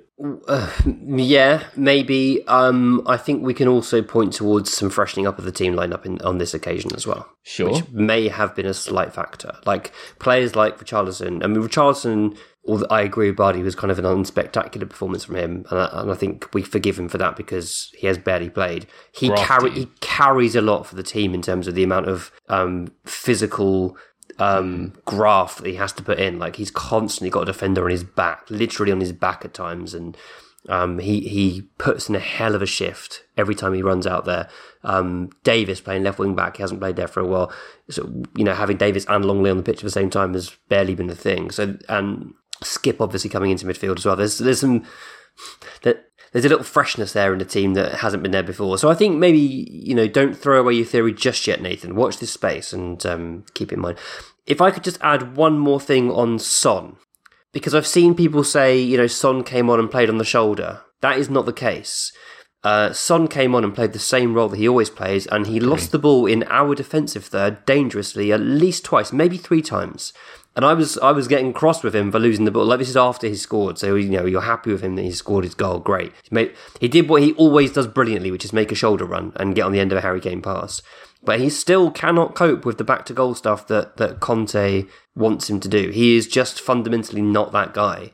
[0.49, 0.71] Uh,
[1.07, 2.47] yeah, maybe.
[2.47, 6.05] Um, I think we can also point towards some freshening up of the team lineup
[6.07, 7.29] in, on this occasion as well.
[7.43, 7.73] Sure.
[7.73, 9.57] Which may have been a slight factor.
[9.65, 11.45] Like players like Richarlison.
[11.45, 12.37] I mean, Richarlison,
[12.67, 15.65] although I agree with Bardi, was kind of an unspectacular performance from him.
[15.71, 18.87] And I, and I think we forgive him for that because he has barely played.
[19.13, 22.33] He, carry, he carries a lot for the team in terms of the amount of
[22.49, 23.97] um, physical
[24.39, 26.39] um, graft that he has to put in.
[26.39, 29.95] Like he's constantly got a defender on his back, literally on his back at times,
[29.95, 30.17] and
[30.69, 34.25] um, he he puts in a hell of a shift every time he runs out
[34.25, 34.49] there.
[34.85, 37.53] Um, Davies playing left wing back, he hasn't played there for a while.
[37.91, 40.57] So you know, having Davies and Lenglet on the pitch at the same time has
[40.69, 41.51] barely been a thing.
[41.51, 44.17] So and Skipp obviously coming into midfield as well.
[44.17, 44.85] There's there's some
[45.83, 48.79] that there's a little freshness there in the team that hasn't been there before.
[48.79, 51.95] So I think maybe you know don't throw away your theory just yet, Nathan.
[51.95, 53.99] Watch this space and um, keep in mind.
[54.47, 56.97] If I could just add one more thing on Son,
[57.53, 60.83] because I've seen people say you know Son came on and played on the shoulder.
[61.01, 62.13] That is not the case.
[62.65, 65.61] Uh, Son came on and played the same role that he always plays, and he
[65.61, 70.13] lost the ball in our defensive third dangerously at least twice, maybe three times.
[70.59, 72.65] And I was I was getting cross with him for losing the ball.
[72.65, 75.13] Like this is after he scored, so you know you're happy with him that he
[75.13, 75.79] scored his goal.
[75.79, 79.05] Great, he, made, he did what he always does brilliantly, which is make a shoulder
[79.05, 80.83] run and get on the end of a Harry Kane pass.
[81.23, 85.49] But he still cannot cope with the back to goal stuff that that Conte wants
[85.49, 85.91] him to do.
[85.91, 88.11] He is just fundamentally not that guy.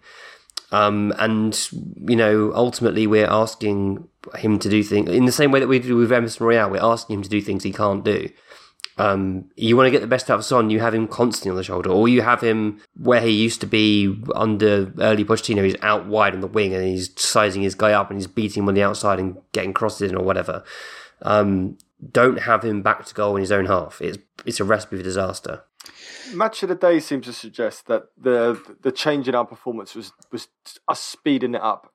[0.70, 1.58] Um, and
[2.06, 5.78] you know, ultimately, we're asking him to do things in the same way that we
[5.78, 6.68] do with Emerson Royal.
[6.68, 8.28] We're asking him to do things he can't do.
[8.96, 11.56] Um, you want to get the best out of Son, you have him constantly on
[11.56, 15.64] the shoulder, or you have him where he used to be under early Pochettino.
[15.64, 18.62] He's out wide on the wing and he's sizing his guy up and he's beating
[18.62, 20.62] him on the outside and getting crosses in or whatever.
[21.22, 21.78] Um,
[22.12, 24.00] don't have him back to goal in his own half.
[24.00, 25.64] It's it's a recipe for disaster.
[26.32, 30.12] Match of the day seems to suggest that the the change in our performance was
[30.30, 30.48] was
[30.88, 31.92] us speeding it up.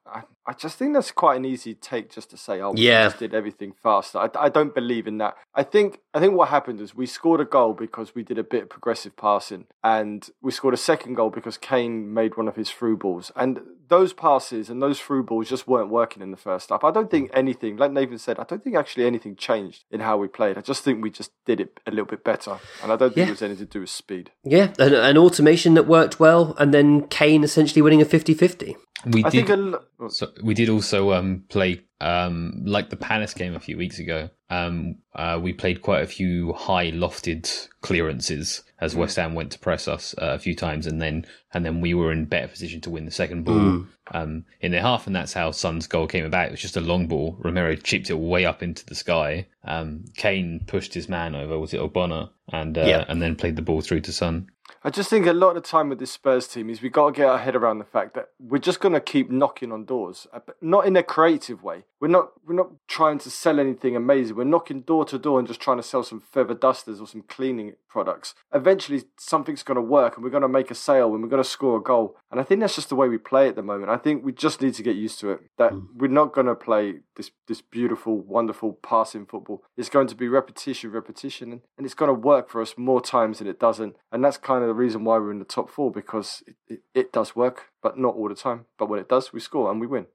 [0.50, 3.06] I, just think that's quite an easy take just to say, oh, we Yeah.
[3.06, 4.18] just did everything faster.
[4.20, 5.36] I, I don't believe in that.
[5.54, 8.44] I think I think what happened is we scored a goal because we did a
[8.44, 12.56] bit of progressive passing, and we scored a second goal because Kane made one of
[12.56, 16.38] his through balls, and those passes and those through balls just weren't working in the
[16.38, 16.84] first half.
[16.84, 17.38] I don't think mm.
[17.38, 20.58] anything, like Nathan said, I don't think actually anything changed in how we played.
[20.58, 23.26] I just think we just did it a little bit better, and I don't think
[23.26, 23.28] Yeah.
[23.28, 24.32] it was anything to do with speed.
[24.44, 28.76] Yeah, an, an automation that worked well, and then Kane essentially winning a 50-50.
[29.06, 29.48] We I did.
[29.48, 33.60] think a l- So we did also um, play um, like the Palace game a
[33.60, 34.30] few weeks ago.
[34.50, 39.60] Um, uh, we played quite a few high lofted clearances as West Ham went to
[39.60, 42.82] press us uh, a few times, and then and then we were in better position
[42.82, 46.26] to win the second ball um, in their half, and that's how Son's goal came
[46.26, 46.48] about.
[46.48, 47.36] It was just a long ball.
[47.40, 49.48] Romero chipped it way up into the sky.
[49.66, 51.60] Um, Kane pushed his man over.
[51.60, 52.30] Was it Obama?
[52.52, 53.06] And uh, Yeah.
[53.08, 54.48] and then played the ball through to Son.
[54.84, 57.08] I just think a lot of the time with this Spurs team is we got
[57.08, 59.86] to get our head around the fact that we're just going to keep knocking on
[59.86, 61.84] doors, uh, but not in a creative way.
[62.00, 64.36] We're not we're not trying to sell anything amazing.
[64.36, 67.24] We're knocking door to door and just trying to sell some feather dusters or some
[67.24, 68.36] cleaning products.
[68.54, 71.44] Eventually, something's going to work, and we're going to make a sale, and we're going
[71.44, 72.16] to score a goal.
[72.32, 73.92] And I think that's just the way we play at the moment.
[73.92, 75.42] I think we just need to get used to it.
[75.58, 79.62] That we're not going to play this this beautiful, wonderful passing football.
[79.78, 83.02] It's going to be repetition, repetition, and, and it's going to work for us more
[83.02, 83.98] times than it doesn't.
[84.12, 86.80] And that's kind of the reason why we're in the top four because it, it,
[86.96, 88.66] it does work, but not all the time.
[88.78, 90.06] But when it does, we score and we win.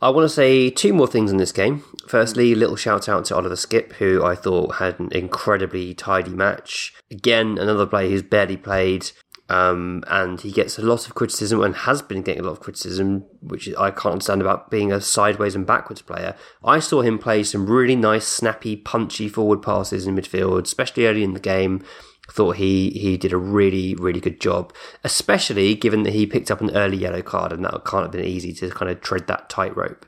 [0.00, 1.82] I want to say two more things in this game.
[2.06, 6.94] Firstly, little shout out to Oliver Skipp, who I thought had an incredibly tidy match.
[7.10, 9.10] Again, another player who's barely played,
[9.48, 12.60] um, and he gets a lot of criticism and has been getting a lot of
[12.60, 16.34] criticism, which I can't understand about being a sideways and backwards player.
[16.64, 21.22] I saw him play some really nice, snappy, punchy forward passes in midfield, especially early
[21.22, 21.84] in the game.
[22.30, 24.72] Thought he he did a really really good job,
[25.04, 28.24] especially given that he picked up an early yellow card, and that can't have been
[28.24, 30.06] easy to kind of tread that tightrope.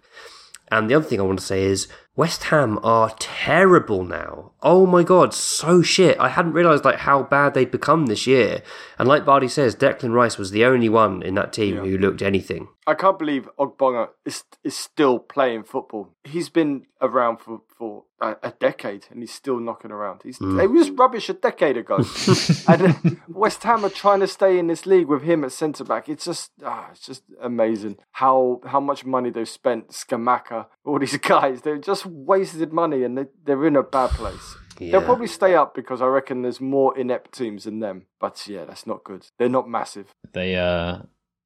[0.71, 4.53] And the other thing I want to say is West Ham are terrible now.
[4.63, 6.19] Oh my god, so shit.
[6.21, 8.63] I hadn't realised like how bad they'd become this year.
[8.99, 12.23] And like Bardi says, Declan Rice was the only one in that team who looked
[12.23, 12.69] anything.
[12.87, 16.11] I can't believe Ogbonna is is still playing football.
[16.23, 20.21] He's been around for, for a, a decade and he's still knocking around.
[20.23, 20.61] He's Hmm.
[20.61, 21.97] He was rubbish a decade ago.
[22.69, 22.93] and uh,
[23.29, 26.09] West Ham are trying to stay in this league with him at centre back.
[26.09, 29.89] It's just ah, it's just amazing how how much money they've spent.
[29.89, 34.57] Scamacca, all these guys, they've just wasted money and they, they're in a bad place.
[34.79, 34.93] Yeah.
[34.93, 38.07] They'll probably stay up because I reckon there's more inept teams than them.
[38.21, 39.27] But yeah, that's not good.
[39.39, 40.13] They're not massive.
[40.33, 40.99] They uh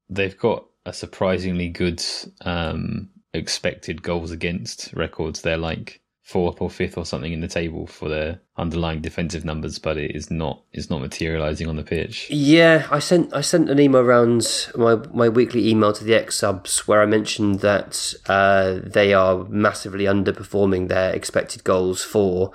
[0.09, 2.03] they've got a surprisingly good
[2.41, 5.43] um expected goals against records.
[5.43, 9.79] They're like fourth or fifth or something in the table for their underlying defensive numbers,
[9.79, 12.29] but it is not it's not materializing on the pitch.
[12.29, 16.87] Yeah, I sent I sent an email around my my weekly email to the xSubs
[16.87, 22.53] where I mentioned that uh, they are massively underperforming their expected goals for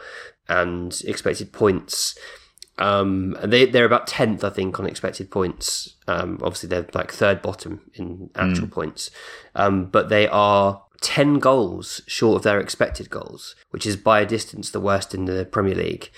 [0.48, 2.16] and expected points.
[2.80, 5.96] Um, they they're about tenth, I think, on expected points.
[6.08, 9.12] Um, obviously they're like third bottom in actual points,
[9.56, 14.26] um, but they are 10 goals short of their expected goals, which is by a
[14.26, 16.10] distance the worst in the Premier League.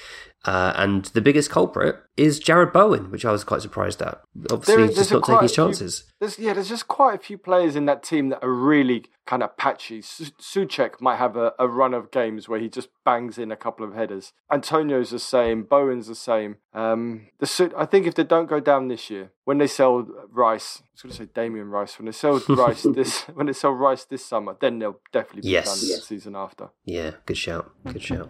[0.45, 4.21] Uh, and the biggest culprit is Jarrod Bowen, which I was quite surprised at.
[4.51, 6.03] Obviously, There- he's just not taking his a few- chances.
[6.19, 9.43] There's, yeah, there's just quite a few players in that team that are really kind
[9.43, 10.01] of patchy.
[10.01, 13.55] Su- Souček might have a, a run of games where he just bangs in a
[13.57, 14.31] couple of headers.
[14.51, 15.63] Antonio's the same.
[15.63, 16.57] Bowen's the same.
[16.73, 20.81] Um, the I think if they don't go down this year, when they sell Rice,
[20.83, 23.71] I was going to say Damien Rice, when they sell Rice this, when they sell
[23.71, 25.65] Rice this summer, then they'll definitely be Yes.
[25.65, 26.69] done the season after.
[26.85, 27.71] Yeah, good shout.
[27.91, 28.29] Good shout.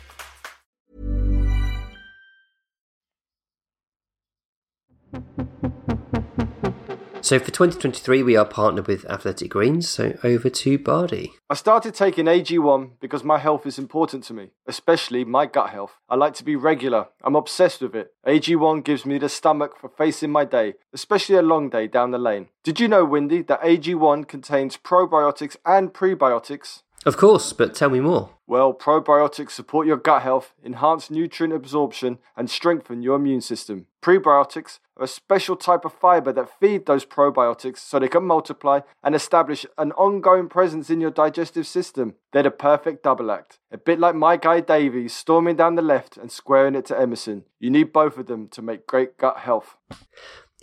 [7.31, 9.87] So for 2023, we are partnered with Athletic Greens.
[9.87, 11.31] So over to Bardi.
[11.49, 15.93] I started taking AG1 because my health is important to me, especially my gut health.
[16.09, 17.07] I like to be regular.
[17.23, 18.13] I'm obsessed with it.
[18.27, 22.17] AG1 gives me the stomach for facing my day, especially a long day down the
[22.17, 22.49] lane.
[22.65, 26.81] Did you know, Windy, that AG1 contains probiotics and prebiotics?
[27.03, 28.29] Of course, but tell me more.
[28.45, 33.87] Well, probiotics support your gut health, enhance nutrient absorption, and strengthen your immune system.
[34.03, 38.81] Prebiotics are a special type of fiber that feed those probiotics so they can multiply
[39.03, 42.13] and establish an ongoing presence in your digestive system.
[42.33, 43.57] They're the perfect double act.
[43.71, 47.45] A bit like my guy Davies storming down the left and squaring it to Emerson.
[47.59, 49.77] You need both of them to make great gut health.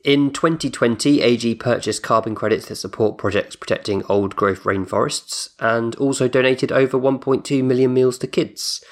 [0.04, 6.28] In 2020, AG purchased carbon credits that support projects protecting old growth rainforests and also
[6.28, 8.84] donated over 1.2 million meals to kids.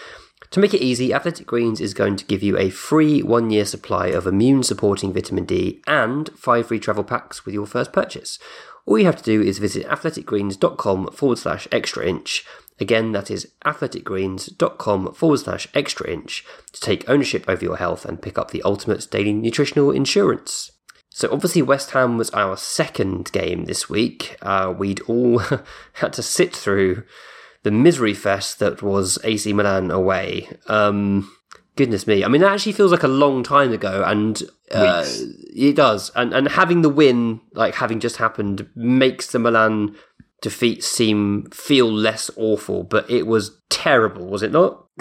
[0.50, 3.64] To make it easy, Athletic Greens is going to give you a free one year
[3.64, 8.38] supply of immune supporting vitamin D and five free travel packs with your first purchase.
[8.84, 12.44] All you have to do is visit athleticgreens.com forward slash extra inch.
[12.78, 18.22] Again, that is athleticgreens.com forward slash extra inch to take ownership over your health and
[18.22, 20.72] pick up the ultimate daily nutritional insurance.
[21.16, 24.36] So obviously West Ham was our second game this week.
[24.42, 25.38] Uh, we'd all
[25.94, 27.04] had to sit through
[27.62, 30.46] the misery fest that was AC Milan away.
[30.66, 31.34] Um,
[31.74, 32.22] goodness me!
[32.22, 36.10] I mean, that actually feels like a long time ago, and uh, it does.
[36.14, 39.96] And and having the win, like having just happened, makes the Milan
[40.42, 42.82] defeat seem feel less awful.
[42.82, 44.84] But it was terrible, was it not?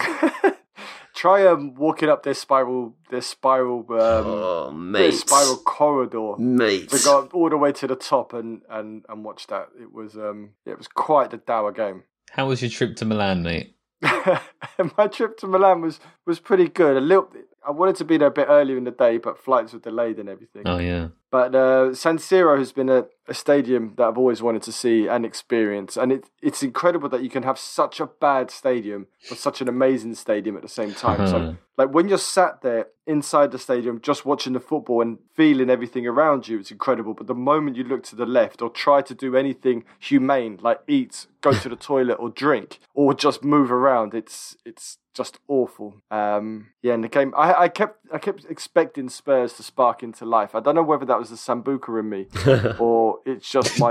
[1.16, 6.36] Try um, walking up this spiral, this spiral, um, oh, mate, this spiral corridor.
[6.36, 6.90] mate.
[6.90, 9.70] to go all the way to the top and and and watch that.
[9.80, 12.02] It was um it was quite the dour game.
[12.30, 13.74] How was your trip to Milan, mate?
[14.02, 16.98] My trip to Milan was was pretty good.
[16.98, 17.30] A little,
[17.66, 20.18] I wanted to be there a bit earlier in the day, but flights were delayed
[20.18, 20.64] and everything.
[20.66, 21.08] Oh yeah.
[21.30, 25.06] But uh, San Siro has been a, a stadium that I've always wanted to see
[25.06, 29.38] and experience, and it, it's incredible that you can have such a bad stadium but
[29.38, 31.26] such an amazing stadium at the same time.
[31.26, 35.70] so, like when you're sat there inside the stadium just watching the football and feeling
[35.70, 37.14] everything around you, it's incredible.
[37.14, 40.80] But the moment you look to the left or try to do anything humane, like
[40.88, 45.94] eat, go to the toilet, or drink, or just move around, it's it's just awful.
[46.10, 50.24] Um, yeah, and the game, I, I kept I kept expecting Spurs to spark into
[50.24, 50.54] life.
[50.54, 52.26] I don't know whether that was the Sambuca in me
[52.78, 53.90] or it's just my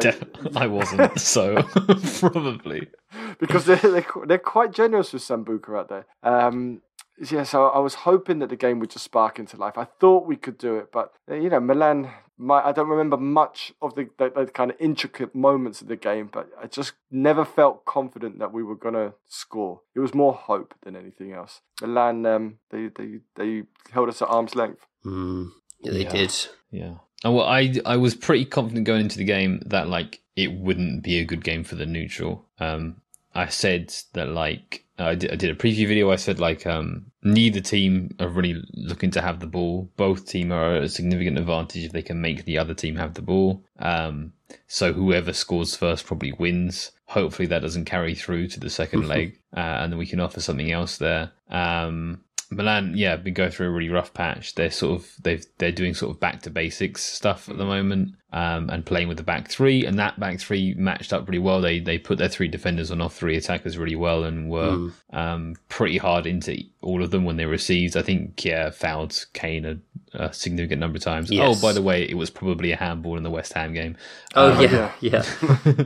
[0.55, 1.61] I wasn't, so
[2.19, 2.87] probably.
[3.39, 6.05] because they're, they're they're quite generous with Sambuca out there.
[6.23, 6.81] Um,
[7.31, 9.77] yeah, so I was hoping that the game would just spark into life.
[9.77, 13.15] I thought we could do it, but uh, you know, Milan my I don't remember
[13.15, 16.91] much of the, the, the kind of intricate moments of the game, but I just
[17.09, 19.79] never felt confident that we were gonna score.
[19.95, 21.61] It was more hope than anything else.
[21.81, 24.85] Milan, um, they they they held us at arm's length.
[25.05, 26.09] Mm, yeah, they Yeah.
[26.11, 26.47] did.
[26.71, 26.95] Yeah.
[27.25, 31.19] Well, I I was pretty confident going into the game that like it wouldn't be
[31.19, 32.45] a good game for the neutral.
[32.59, 33.01] Um,
[33.33, 36.11] I said that like I did, I did a preview video.
[36.11, 39.89] I said like um, neither team are really looking to have the ball.
[39.97, 43.21] Both team are a significant advantage if they can make the other team have the
[43.21, 43.63] ball.
[43.79, 44.33] Um,
[44.67, 46.91] so whoever scores first probably wins.
[47.07, 50.39] Hopefully that doesn't carry through to the second leg, uh, and then we can offer
[50.39, 51.31] something else there.
[51.49, 52.21] Um,
[52.51, 54.55] Milan, yeah, been going through a really rough patch.
[54.55, 58.15] They're sort of they've they're doing sort of back to basics stuff at the moment,
[58.31, 61.61] um, and playing with the back three, and that back three matched up really well.
[61.61, 65.55] They they put their three defenders on off three attackers really well, and were um,
[65.69, 67.97] pretty hard into all of them when they received.
[67.97, 69.77] I think yeah, fouled Kane a,
[70.25, 71.31] a significant number of times.
[71.31, 71.57] Yes.
[71.57, 73.97] Oh, by the way, it was probably a handball in the West Ham game.
[74.35, 75.25] Oh, Um, yeah, yeah.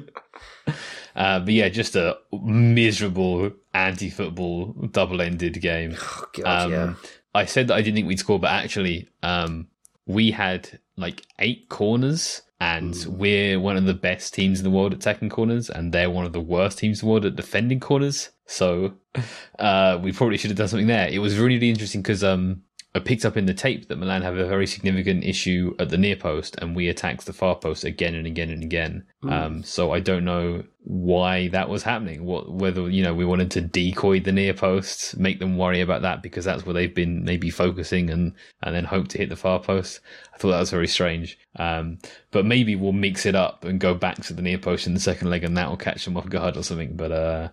[1.15, 5.95] uh, but yeah, just a miserable anti-football double-ended game.
[6.01, 6.93] Oh, God, Um, yeah.
[7.35, 9.67] I said that I didn't think we'd score, but actually, um,
[10.05, 14.93] we had like eight corners, and we're one of the best teams in the world
[14.93, 17.79] at tackling corners, and they're one of the worst teams in the world at defending
[17.79, 18.31] corners.
[18.47, 18.95] So
[19.59, 21.07] uh, we probably should have done something there.
[21.07, 22.63] It was really interesting because um,
[22.99, 25.97] I picked up in the tape that Milan have a very significant issue at the
[25.97, 29.05] near post, and we attacked the far post again and again and again.
[29.23, 32.25] Um, so I don't know why that was happening.
[32.25, 36.01] What whether you know we wanted to decoy the near post, make them worry about
[36.01, 39.37] that because that's where they've been maybe focusing, and and then hope to hit the
[39.37, 40.01] far post.
[40.33, 41.37] I thought that was very strange.
[41.55, 41.99] Um,
[42.31, 44.99] but maybe we'll mix it up and go back to the near post in the
[44.99, 46.97] second leg, and that will catch them off guard or something.
[46.97, 47.47] But uh,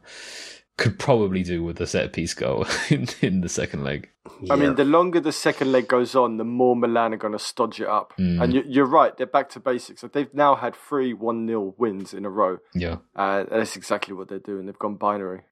[0.76, 4.10] could probably do with a set piece goal in, in the second leg.
[4.50, 7.38] I mean, the longer the second leg goes on, the more Milan are going to
[7.38, 8.12] stodge it up.
[8.18, 8.42] Mm.
[8.42, 10.02] And you, you're right, they're back to basics.
[10.02, 12.58] So they've now had three 1 0 wins in a row.
[12.74, 12.96] Yeah.
[13.14, 14.66] Uh, that's exactly what they're doing.
[14.66, 15.42] They've gone binary.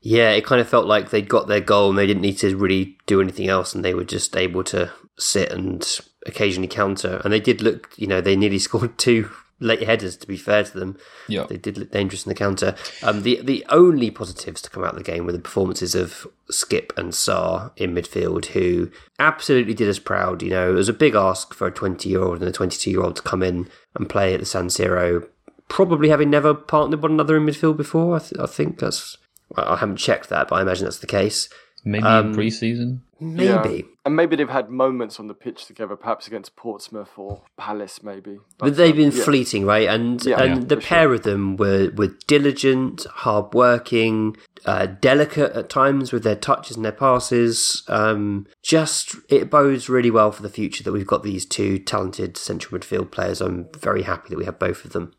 [0.00, 2.56] Yeah, it kind of felt like they'd got their goal and they didn't need to
[2.56, 7.20] really do anything else, and they were just able to sit and occasionally counter.
[7.24, 9.30] And they did look, you know, they nearly scored two
[9.60, 10.16] late headers.
[10.16, 10.96] To be fair to them,
[11.28, 11.44] Yeah.
[11.48, 12.74] they did look dangerous in the counter.
[13.02, 16.26] Um, the the only positives to come out of the game were the performances of
[16.50, 20.42] Skipp and Sarr in midfield, who absolutely did us proud.
[20.42, 22.76] You know, it was a big ask for a twenty year old and a twenty
[22.78, 25.28] two year old to come in and play at the San Siro.
[25.68, 28.16] Probably having never partnered one another in midfield before.
[28.16, 29.16] I, th- I think that's.
[29.56, 31.48] I haven't checked that, but I imagine that's the case.
[31.84, 33.02] Maybe Um, in pre-season.
[33.20, 33.74] Maybe.
[33.74, 33.82] Yeah.
[34.06, 38.38] And maybe they've had moments on the pitch together, perhaps against Portsmouth or Palace, maybe.
[38.56, 39.24] But they've been um, yeah.
[39.24, 39.88] fleeting, right?
[39.88, 45.52] And Yeah, and yeah, the for pair of them were were diligent, hardworking, uh, delicate
[45.52, 47.82] at times with their touches and their passes.
[47.88, 52.38] Um, just it bodes really well for the future that we've got these two talented
[52.38, 53.42] central midfield players.
[53.42, 55.12] I'm very happy that we have both of them.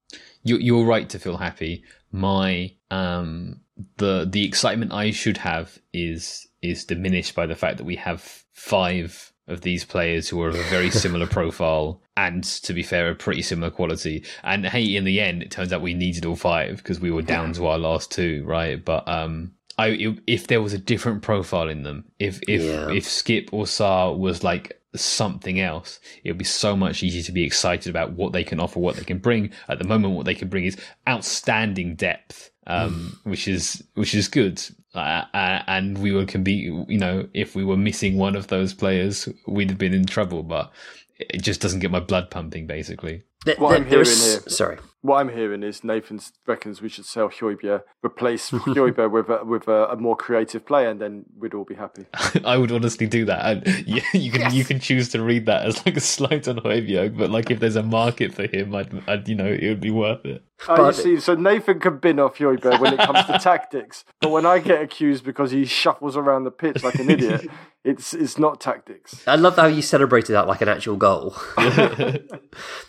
[0.43, 1.83] You, you're right to feel happy.
[2.11, 3.61] My um
[3.97, 8.43] the the excitement I should have is is diminished by the fact that we have
[8.53, 13.09] five of these players who are of a very similar profile and to be fair
[13.09, 14.23] a pretty similar quality.
[14.43, 17.23] And hey in the end it turns out we needed all five because we were
[17.23, 18.83] down to our last two right?
[18.83, 22.91] But um I if there was a different profile in them if if Yeah.
[22.91, 27.31] if Skipp or Sarr was like something else it would be so much easier to
[27.31, 29.49] be excited about what they can offer what they can bring.
[29.67, 30.77] At the moment what they can bring is
[31.09, 34.61] outstanding depth um which is which is good.
[34.93, 36.53] Uh, uh, and we were can be
[36.87, 40.43] you know if we were missing one of those players we'd have been in trouble
[40.43, 40.69] but
[41.17, 44.49] it just doesn't get my blood pumping basically Th- What th- I'm hearing is- here-
[44.49, 44.77] Sorry.
[45.03, 49.67] What I'm hearing is Nathan reckons we should sell Højbjerg, replace Højbjerg with a, with
[49.67, 52.05] a, a more creative player, and then we'd all be happy.
[52.45, 53.43] I would honestly do that.
[53.43, 56.57] And you, you can you can choose to read that as like a slight on
[56.57, 59.81] Højbjerg, but like if there's a market for him, I'd, I'd you know it would
[59.81, 60.43] be worth it.
[60.69, 64.29] Oh, you see, so Nathan can bin off Højbjerg when it comes to tactics, but
[64.29, 67.47] when I get accused because he shuffles around the pitch like an idiot,
[67.83, 69.23] it's it's not tactics.
[69.27, 71.33] I love how you celebrated that like an actual goal.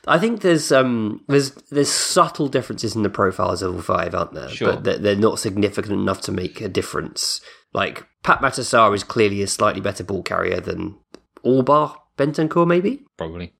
[0.06, 4.34] I think there's um there's there's subtle differences in the profiles of all five, aren't
[4.34, 4.48] there?
[4.48, 4.72] Sure.
[4.74, 7.40] But they're, they're not significant enough to make a difference.
[7.72, 10.98] Like Pape Matar Sarr is clearly a slightly better ball carrier than
[11.44, 13.02] Albar Bentancur, maybe.
[13.16, 13.54] Probably.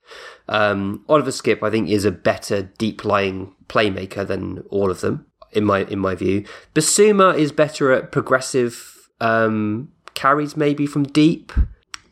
[0.49, 5.27] Um, Oliver Skipp, I think, is a better deep lying playmaker than all of them,
[5.53, 6.45] in my in my view.
[6.75, 11.53] Bissouma is better at progressive um, carries, maybe from deep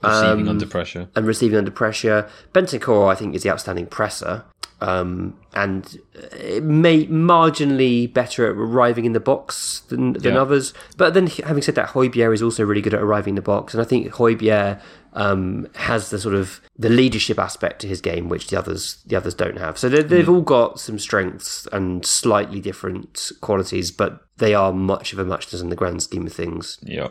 [0.03, 1.09] Receiving Um, under pressure.
[1.15, 2.27] and receiving under pressure.
[2.55, 4.45] Bentancur, I think, is the outstanding presser.
[4.83, 5.99] um, and
[6.33, 10.41] it may marginally better at arriving in the box than, than Yeah.
[10.41, 10.73] others.
[10.97, 13.75] But then, having said that, Højbjerg is also really good at arriving in the box,
[13.75, 14.81] and I think Højbjerg
[15.13, 19.17] um, has the sort of the leadership aspect to his game, which the others the
[19.17, 19.77] others don't have.
[19.77, 25.13] So they, they've all got some strengths and slightly different qualities, but they are much
[25.13, 26.79] of a muchness in the grand scheme of things.
[26.83, 27.09] Yeah.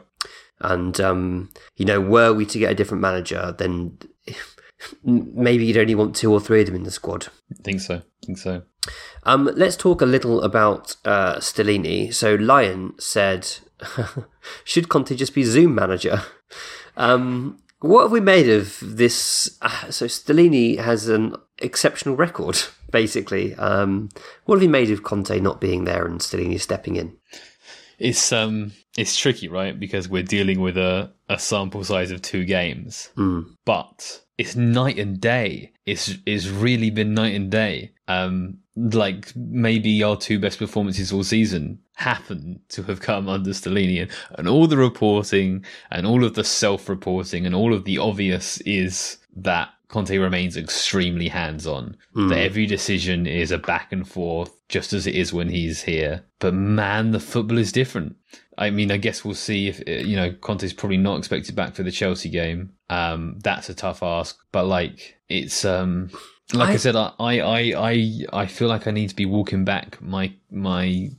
[0.61, 3.97] And um, you know, were we to get a different manager, then
[5.03, 7.27] maybe you'd only want two or three of them in the squad.
[7.51, 7.95] I think so.
[7.95, 8.63] I think so.
[9.23, 12.13] Um, let's talk a little about uh, Stellini.
[12.13, 13.49] So Lion said,
[14.63, 16.23] "Should Conte just be Zoom manager?"
[16.97, 19.57] Um, what have we made of this?
[19.61, 22.59] Uh, so Stellini has an exceptional record,
[22.91, 23.55] basically.
[23.55, 24.09] Um,
[24.43, 27.15] what have you made of Conte not being there and Stellini stepping in?
[27.99, 29.79] It's um it's tricky, right?
[29.79, 33.09] Because we're dealing with a, a sample size of two games.
[33.65, 35.73] But it's night and day.
[35.85, 37.91] It's it's really been night and day.
[38.07, 44.01] Um like maybe our two best performances all season happen to have come under Stellini
[44.01, 47.97] and, and all the reporting and all of the self reporting and all of the
[47.97, 51.97] obvious is that Conte remains extremely hands on.
[52.29, 56.23] That every decision is a back and forth, just as it is when he's here.
[56.39, 58.15] But man, the football is different.
[58.57, 61.75] I mean, I guess we'll see if uh, you know Conte's probably not expected back
[61.75, 62.73] for the Chelsea game.
[62.89, 66.09] Um, that's a tough ask, but like it's um,
[66.53, 67.59] like I, I- said, I, I I
[67.91, 71.09] I I feel like I need to be walking back my my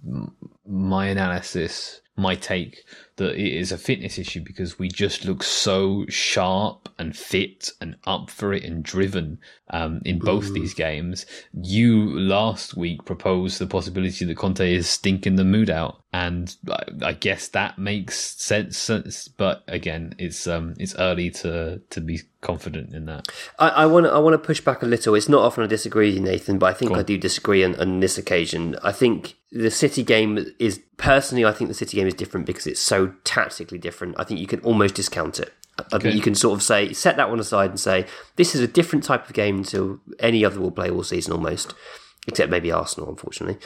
[0.67, 2.85] my analysis, my take
[3.21, 7.95] that it is a fitness issue because we just look so sharp and fit and
[8.05, 11.27] up for it and driven um, in both these games.
[11.53, 16.85] You last week proposed the possibility that Conte is stinking the mood out, and I,
[17.03, 19.29] I guess that makes sense.
[19.29, 23.29] But again, it's um, it's early to to be confident in that.
[23.59, 25.15] I want to I want to push back a little.
[25.15, 27.77] It's not often I disagree with you, Nathan, but I think I do disagree on,
[27.77, 28.77] on this occasion.
[28.83, 32.67] I think the City game is personally, I think the City game is different because
[32.67, 34.15] it's so tactically different.
[34.19, 35.53] I think you can almost discount it.
[35.79, 35.99] I Okay.
[36.05, 38.07] think you can sort of say set that one aside and say
[38.37, 41.75] this is a different type of game to any other we'll play all season almost.
[42.29, 43.57] Except maybe Arsenal, unfortunately.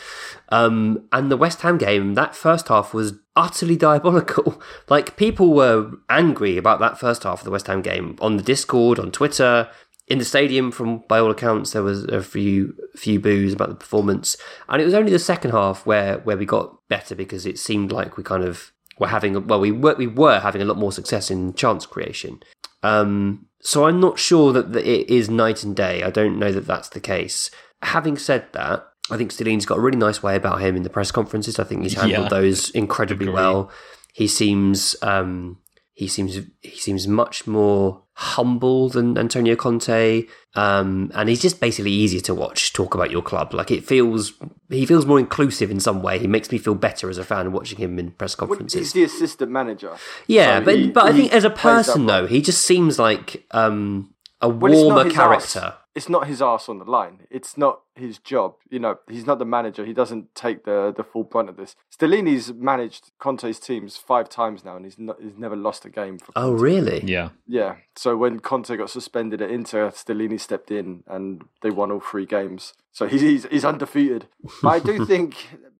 [0.51, 4.63] Um, and the West Ham game, that first half was utterly diabolical.
[4.89, 8.45] Like, people were angry about that first half of the West Ham game on the
[8.45, 9.69] Discord, on Twitter,
[10.07, 10.71] in the stadium.
[10.71, 14.37] From by all accounts, there was a few few boos about the performance,
[14.69, 17.91] and it was only the second half where where we got better because it seemed
[17.91, 20.93] like we kind of were having well, we were we were having a lot more
[20.93, 22.41] success in chance creation.
[22.83, 26.03] Um, so I'm not sure that that it is night and day.
[26.03, 27.51] I don't know that that's the case.
[27.83, 30.91] Having said that, I think Stellini's got a really nice way about him in the
[30.91, 31.59] press conferences.
[31.59, 32.29] I think he's handled Yeah.
[32.29, 33.71] those incredibly well.
[34.13, 35.59] He seems um,
[35.95, 40.25] he seems he seems much more humble than Antonio Conte,
[40.55, 43.55] um, and he's just basically easier to watch talk about your club.
[43.55, 44.33] Like it feels
[44.71, 46.19] he feels more inclusive in some way.
[46.19, 48.81] He makes me feel better as a fan watching him in press Well, conferences.
[48.81, 49.93] he's the assistant manager.
[50.27, 53.45] Yeah, So but he- but I think as a person though, he just seems like
[53.53, 55.61] um, a Well, warmer his character.
[55.61, 55.75] arse.
[55.95, 57.21] It's not his ass on the line.
[57.31, 58.57] It's not his job.
[58.69, 59.85] You know, he's not the manager.
[59.85, 61.77] He doesn't take the the full brunt of this.
[61.97, 66.19] Stellini's managed Conte's teams five times now, and he's not, he's never lost a game.
[66.19, 67.03] For Oh, really?
[67.05, 67.77] Yeah, Yeah.
[67.97, 72.27] So when Conte got suspended at Inter, Stellini stepped in and they won all three
[72.27, 72.75] games.
[72.93, 74.27] So he's he's, he's undefeated.
[74.63, 75.37] But I do think.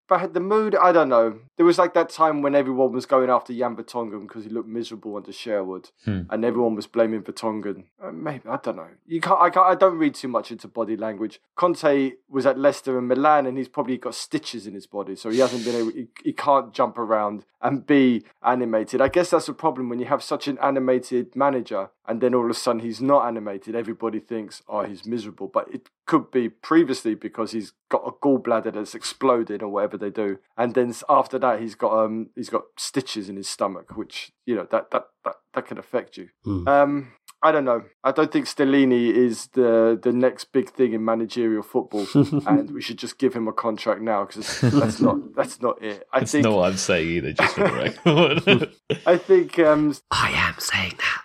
[0.07, 1.39] But the mood, I don't know.
[1.57, 4.67] There was like that time when everyone was going after Jan Vertonghen because he looked
[4.67, 5.89] miserable under Sherwood,
[6.29, 7.85] and everyone was blaming Vertonghen.
[8.03, 8.89] Uh, maybe I don't know.
[9.05, 9.39] You can't.
[9.39, 9.65] I can't.
[9.65, 11.39] I don't read too much into body language.
[11.55, 15.29] Conte was at Leicester and Milan, and he's probably got stitches in his body, so
[15.29, 15.91] he hasn't been able.
[15.91, 19.01] He, he can't jump around and be animated.
[19.01, 22.43] I guess that's a problem when you have such an animated manager, and then all
[22.45, 23.75] of a sudden he's not animated.
[23.75, 28.73] Everybody thinks, oh, he's miserable, but it could be previously because he's got a gallbladder
[28.73, 32.63] that's exploded or whatever they do, and then after that he's got um he's got
[32.77, 36.29] stitches in his stomach, which you know that that that, that can affect you.
[36.67, 37.83] Um, I don't know.
[38.03, 42.07] I don't think Stellini is the the next big thing in managerial football,
[42.47, 46.07] and we should just give him a contract now because that's not that's not it.
[46.11, 47.33] I that's think not what I'm saying either.
[47.33, 48.69] Just for the record.
[49.05, 51.21] I think um I am saying that.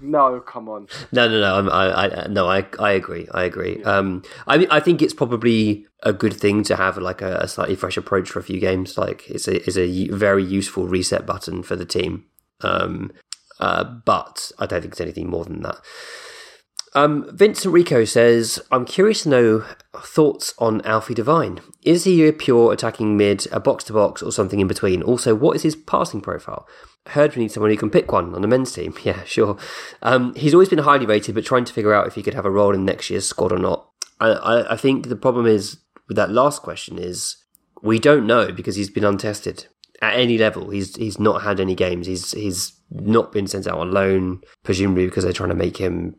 [0.00, 0.88] No, come on.
[1.12, 1.54] No, no, no.
[1.56, 3.28] I'm, I, I, no, I, I agree.
[3.32, 3.82] I agree.
[3.84, 7.76] Um, I I think it's probably a good thing to have like a, a slightly
[7.76, 8.96] fresh approach for a few games.
[8.96, 12.24] Like it's a, it's a very useful reset button for the team.
[12.62, 13.12] Um,
[13.58, 15.76] uh, but I don't think it's anything more than that.
[16.94, 19.64] Um, Vincent Rico says, I'm curious to know
[19.94, 21.60] thoughts on Alfie Devine.
[21.82, 25.02] Is he a pure attacking mid, a box to box, or something in between?
[25.02, 26.66] Also, what is his passing profile?
[27.06, 28.94] Heard we need someone who can pick one on the men's team.
[29.04, 29.56] Yeah, sure.
[30.02, 32.44] Um, he's always been highly rated, but trying to figure out if he could have
[32.44, 33.88] a role in next year's squad or not.
[34.20, 35.78] I, I think the problem is
[36.08, 37.36] with that last question is
[37.82, 39.66] we don't know because he's been untested
[40.02, 40.70] at any level.
[40.70, 42.06] He's he's not had any games.
[42.06, 46.16] He's he's not been sent out on loan, presumably because they're trying to make him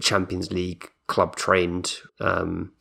[0.00, 1.96] Champions League club trained.
[2.20, 2.72] Um,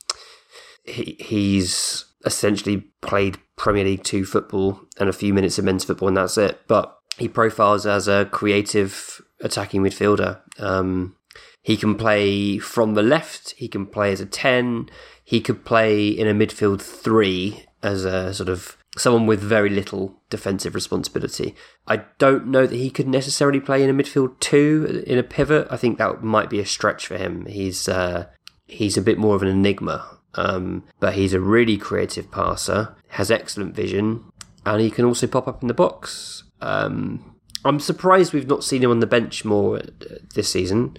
[0.84, 6.08] he, he's essentially played Premier League two football and a few minutes of men's football,
[6.08, 6.62] and that's it.
[6.68, 10.42] But he profiles as a creative attacking midfielder.
[10.60, 11.16] Um,
[11.62, 13.52] he can play from the left.
[13.58, 14.90] He can play as a ten.
[15.24, 20.22] He could play in a midfield three as a sort of someone with very little
[20.30, 21.56] defensive responsibility.
[21.88, 25.68] I don't know that he could necessarily play in a midfield two in a pivot.
[25.72, 27.46] I think that might be a stretch for him.
[27.46, 28.28] He's uh,
[28.68, 33.32] he's a bit more of an enigma, um, but he's a really creative passer, has
[33.32, 34.24] excellent vision,
[34.66, 36.44] and he can also pop up in the box.
[36.62, 37.36] Um,
[37.66, 40.98] I'm surprised we've not seen him on the bench more uh, this season,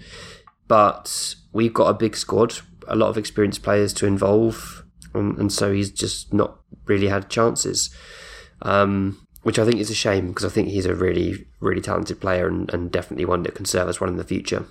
[0.67, 2.55] but we've got a big squad,
[2.87, 7.29] a lot of experienced players to involve, and, and so he's just not really had
[7.29, 7.93] chances,
[8.61, 12.19] um, which I think is a shame because I think he's a really, really talented
[12.19, 14.65] player and, and definitely one that can serve us well in the future.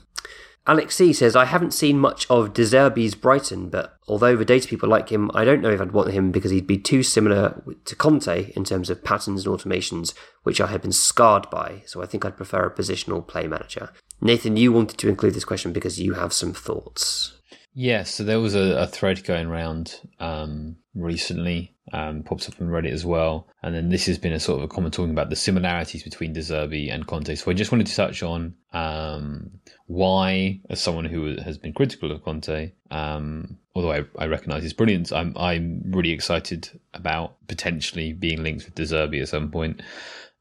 [0.66, 4.68] Alex C says, I haven't seen much of De Zerbi's Brighton, but although the data
[4.68, 7.62] people like him, I don't know if I'd want him because he'd be too similar
[7.86, 10.12] to Conte in terms of patterns and automations,
[10.43, 13.91] which I have been scarred by, so I think I'd prefer a positional play manager.
[14.20, 17.39] Nathan, you wanted to include this question because you have some thoughts.
[17.81, 22.68] Yeah, so there was a, a thread going around um, recently, um, pops up on
[22.68, 25.31] Reddit as well, and then this has been a sort of a comment talking about
[25.31, 27.35] the similarities between De Zerbi and Conte.
[27.37, 29.53] So I just wanted to touch on um,
[29.87, 34.74] why, as someone who has been critical of Conte, um, although I, I recognise his
[34.74, 39.81] brilliance, I'm I'm really excited about potentially being linked with De Zerbi at some point.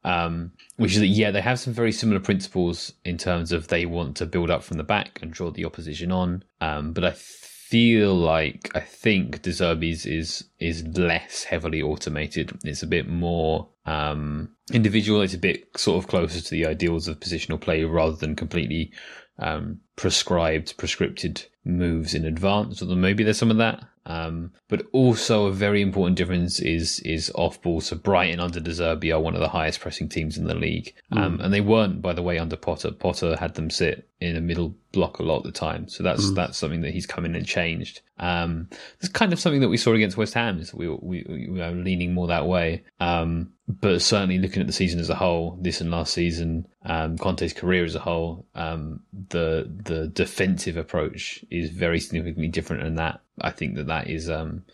[0.02, 3.84] Um, which is that yeah, they have some very similar principles in terms of they
[3.84, 6.42] want to build up from the back and draw the opposition on.
[6.60, 7.12] Um, but I
[7.70, 12.58] feel like I think De Zerbi's is is less heavily automated.
[12.64, 15.20] It's a bit more um, individual.
[15.20, 18.92] It's a bit sort of closer to the ideals of positional play rather than completely
[19.38, 22.82] um, prescribed, prescripted moves in advance.
[22.82, 23.84] Although maybe there's some of that.
[24.06, 27.80] Um, but also a very important difference is is off ball.
[27.80, 30.94] So Brighton under De Zerbi are one of the highest pressing teams in the league,
[31.12, 31.44] um, mm.
[31.44, 32.92] and they weren't, by the way, under Potter.
[32.92, 35.88] Potter had them sit in a middle block a lot of the time.
[35.88, 36.34] So that's mm.
[36.34, 38.00] that's something that he's come in and changed.
[38.18, 38.68] Um,
[38.98, 40.58] it's kind of something that we saw against West Ham.
[40.58, 42.84] Is we we, we are leaning more that way.
[42.98, 47.16] Um, but certainly looking at the season as a whole, this and last season, um,
[47.16, 52.98] Conte's career as a whole, um, the the defensive approach is very significantly different, and
[52.98, 54.64] that I think that that is um,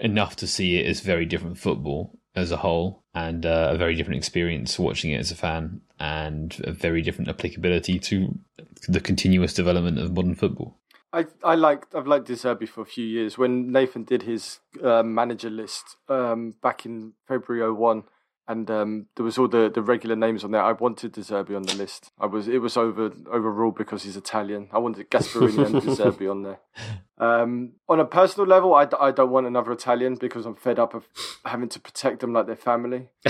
[0.00, 3.94] enough to see it as very different football as a whole, and uh, a very
[3.94, 8.38] different experience watching it as a fan, and a very different applicability to
[8.86, 10.78] the continuous development of modern football.
[11.12, 13.38] I I like I've liked De Zerbi for a few years.
[13.38, 18.04] When Nathan did his uh, manager list um, back in February 01,
[18.48, 20.62] and um, there was all the, the regular names on there.
[20.62, 22.10] I wanted De Zerbi on the list.
[22.18, 24.68] I was it was over overruled because he's Italian.
[24.72, 26.58] I wanted Gasperini and De Zerbi on there.
[27.18, 30.94] Um, on a personal level, I, I don't want another Italian because I'm fed up
[30.94, 31.08] of
[31.44, 33.08] having to protect them like their family.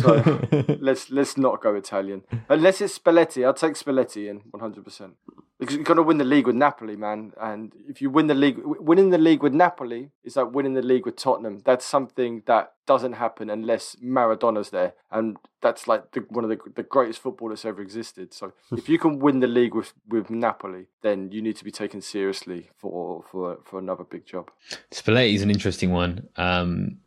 [0.00, 0.40] so
[0.80, 3.44] let's let's not go Italian unless it's Spalletti.
[3.44, 4.82] I'll take Spalletti in 100.
[4.82, 5.14] percent
[5.58, 7.32] because you've got to win the league with Napoli, man.
[7.40, 10.82] And if you win the league, winning the league with Napoli is like winning the
[10.82, 11.62] league with Tottenham.
[11.64, 16.58] That's something that doesn't happen unless Maradona's there, and that's like the, one of the,
[16.74, 18.34] the greatest footballers ever existed.
[18.34, 21.70] So if you can win the league with, with Napoli, then you need to be
[21.70, 24.50] taken seriously for for for another big job.
[24.90, 26.28] Spalletti is an interesting one.
[26.36, 26.98] Um,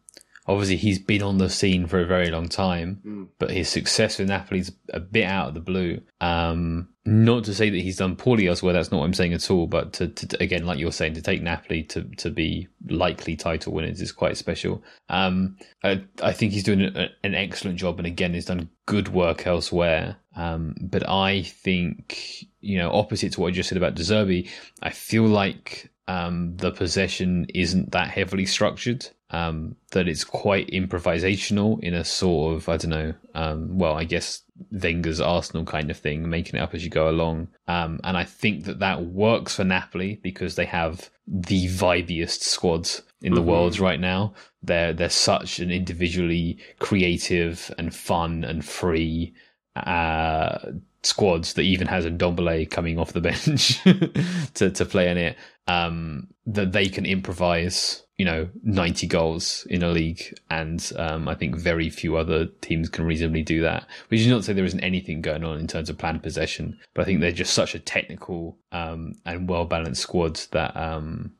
[0.47, 3.27] obviously he's been on the scene for a very long time, mm.
[3.37, 6.01] but his success with Napoli is a bit out of the blue.
[6.21, 9.49] Um, not to say that he's done poorly elsewhere, that's not what I'm saying at
[9.51, 9.67] all.
[9.67, 13.73] But to, to again, like you're saying, to take Napoli to, to be likely title
[13.73, 14.83] winners is quite special.
[15.09, 19.09] Um, I, I, think he's doing a, an excellent job, and again, he's done good
[19.09, 20.17] work elsewhere.
[20.35, 24.49] Um, but I think, you know, opposite to what I just said about De Zerbi,
[24.81, 31.81] I feel like um, the possession isn't that heavily structured um, that it's quite improvisational
[31.83, 33.13] in a sort of I don't know.
[33.33, 37.09] Um, well, I guess Wenger's Arsenal kind of thing, making it up as you go
[37.09, 37.49] along.
[37.67, 43.01] Um, and I think that that works for Napoli because they have the vibiest squads
[43.21, 43.49] in the mm-hmm.
[43.49, 44.33] world right now.
[44.63, 49.33] They're they're such an individually creative and fun and free
[49.75, 50.59] uh,
[51.03, 53.81] squads that even has a Ndombele coming off the bench
[54.55, 55.37] to to play in it.
[55.67, 60.35] Um, that they can improvise you know, 90 goals in a league.
[60.49, 63.85] And um, I think very few other teams can reasonably do that.
[64.07, 66.79] Which is not to say there isn't anything going on in terms of planned possession,
[66.93, 71.33] but I think they're just such a technical um, and well balanced squad that um,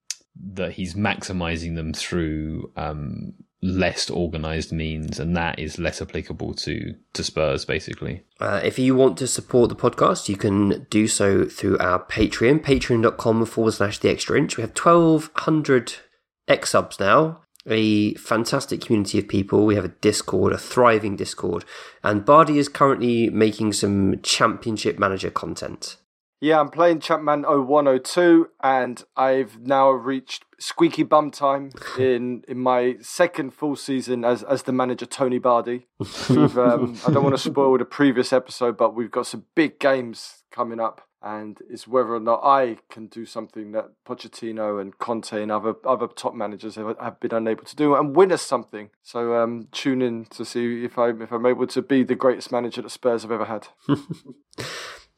[0.54, 6.96] that he's maximizing them through um, less organized means, and that is less applicable to
[7.14, 8.24] to Spurs, basically.
[8.40, 12.60] Uh, if you want to support the podcast, you can do so through our Patreon,
[12.60, 14.58] patreon.com forward slash the extra inch.
[14.58, 15.96] We have 1,200
[16.48, 19.66] xSubs now, a fantastic community of people.
[19.66, 21.66] We have a Discord, a thriving Discord,
[22.04, 25.98] and Bardi is currently making some championship manager content.
[26.40, 32.98] Yeah, I'm playing Champman 0102 and I've now reached squeaky bum time in in my
[33.02, 35.88] second full season as as the manager Tony Bardi.
[36.30, 39.80] We've, um, I don't want to spoil the previous episode, but we've got some big
[39.80, 44.98] games coming up and it's whether or not I can do something that Pochettino and
[44.98, 48.42] Conte and other other top managers have, have been unable to do and win us
[48.42, 48.92] something.
[49.02, 52.52] So um, tune in to see if I if I'm able to be the greatest
[52.52, 53.68] manager that Spurs have ever had.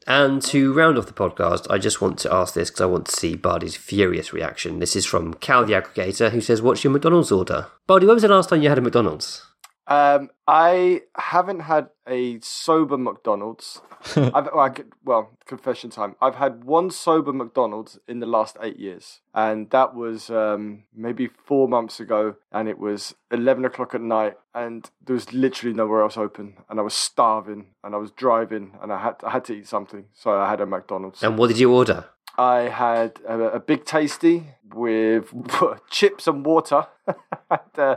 [0.06, 3.06] And to round off the podcast, I just want to ask this because I want
[3.06, 4.78] to see Bardi's furious reaction.
[4.78, 7.66] This is from Cal the Aggregator, who says, What's your McDonald's order?
[7.86, 9.46] Bardi, when was the last time you had a McDonald's?
[9.90, 13.80] Um, I haven't had a sober McDonald's.
[14.16, 14.72] I've, well, I,
[15.04, 16.14] well, confession time.
[16.22, 21.28] I've had one sober McDonald's in the last eight years, and that was um, maybe
[21.44, 22.36] four months ago.
[22.52, 26.78] And it was eleven o'clock at night, and there was literally nowhere else open, and
[26.78, 30.04] I was starving, and I was driving, and I had I had to eat something,
[30.14, 31.20] so I had a McDonald's.
[31.22, 32.04] And what did you order?
[32.38, 35.34] I had a, a big tasty with
[35.90, 36.86] chips and water.
[37.50, 37.96] and, uh,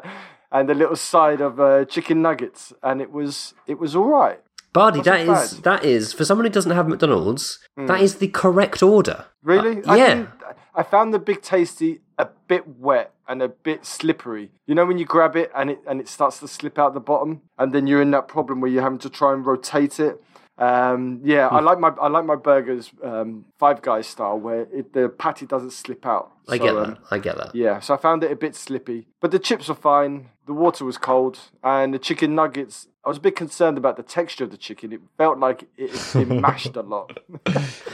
[0.54, 4.40] and a little side of uh, chicken nuggets, and it was it was all right.
[4.72, 5.64] Bardi, that is bad.
[5.64, 7.88] that is for someone who doesn't have McDonald's, mm.
[7.88, 9.26] that is the correct order.
[9.44, 9.84] Really?
[9.84, 10.28] Uh, yeah.
[10.76, 14.52] I, I, found the big tasty a bit wet and a bit slippery.
[14.66, 17.00] You know when you grab it and it and it starts to slip out the
[17.00, 20.24] bottom, and then you're in that problem where you're having to try and rotate it.
[20.58, 24.94] Um, yeah, I like my I like my burgers um, Five Guys style where it,
[24.94, 26.32] the patty doesn't slip out.
[26.48, 26.88] I so, get that.
[26.88, 27.56] Um, I get that.
[27.56, 30.30] Yeah, so I found it a bit slippy, but the chips were fine.
[30.46, 32.88] The water was cold, and the chicken nuggets.
[33.06, 34.94] I was a bit concerned about the texture of the chicken.
[34.94, 37.18] It felt like it had been mashed a lot.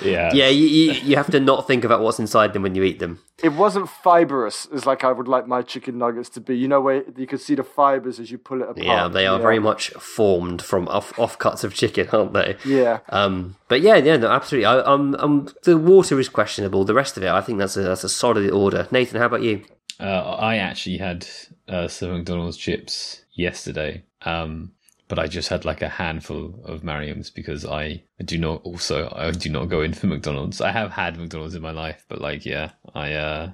[0.03, 0.49] yeah, yeah.
[0.49, 3.19] You, you, you have to not think about what's inside them when you eat them.
[3.41, 6.55] It wasn't fibrous as like I would like my chicken nuggets to be.
[6.57, 8.85] You know where you can see the fibers as you pull it apart.
[8.85, 9.41] Yeah, they are yeah.
[9.41, 12.57] very much formed from off offcuts of chicken, aren't they?
[12.65, 12.99] Yeah.
[13.09, 13.55] Um.
[13.67, 14.65] But yeah, yeah, no, absolutely.
[14.65, 16.83] I, um, um, the water is questionable.
[16.83, 18.87] The rest of it, I think that's a that's a solid order.
[18.91, 19.65] Nathan, how about you?
[19.99, 21.27] Uh, I actually had
[21.67, 24.71] uh, some McDonald's chips yesterday, um,
[25.09, 29.11] but I just had like a handful of Mariam's because I, I do not also
[29.13, 30.61] I do not go in for McDonald's.
[30.61, 33.51] I have had McDonald's in my life, but like yeah, I uh,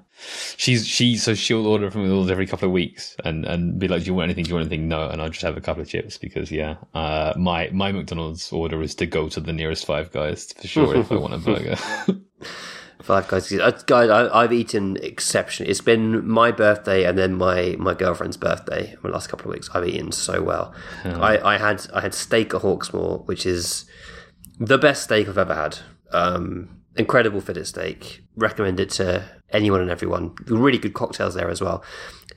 [0.58, 4.04] she's she so she'll order from McDonald's every couple of weeks and and be like,
[4.04, 4.44] do you want anything?
[4.44, 4.88] Do you want anything?
[4.88, 8.52] No, and I'll just have a couple of chips because yeah, uh, my my McDonald's
[8.52, 11.38] order is to go to the nearest Five Guys for sure if I want a
[11.40, 11.78] burger.
[13.06, 13.54] Five Guys.
[13.54, 15.70] Uh, guys, I, have eaten exceptionally.
[15.70, 18.94] It's been my birthday and then my, my girlfriend's birthday.
[18.94, 20.74] In the last couple of weeks, I've eaten so well.
[21.04, 21.22] Oh.
[21.22, 23.86] I, I had I had steak at Hawksmoor, which is
[24.60, 25.78] the best steak I've ever had.
[26.14, 28.24] Um, incredible fitted steak.
[28.36, 30.34] Recommend it to anyone and everyone.
[30.48, 31.84] Really good cocktails there as well.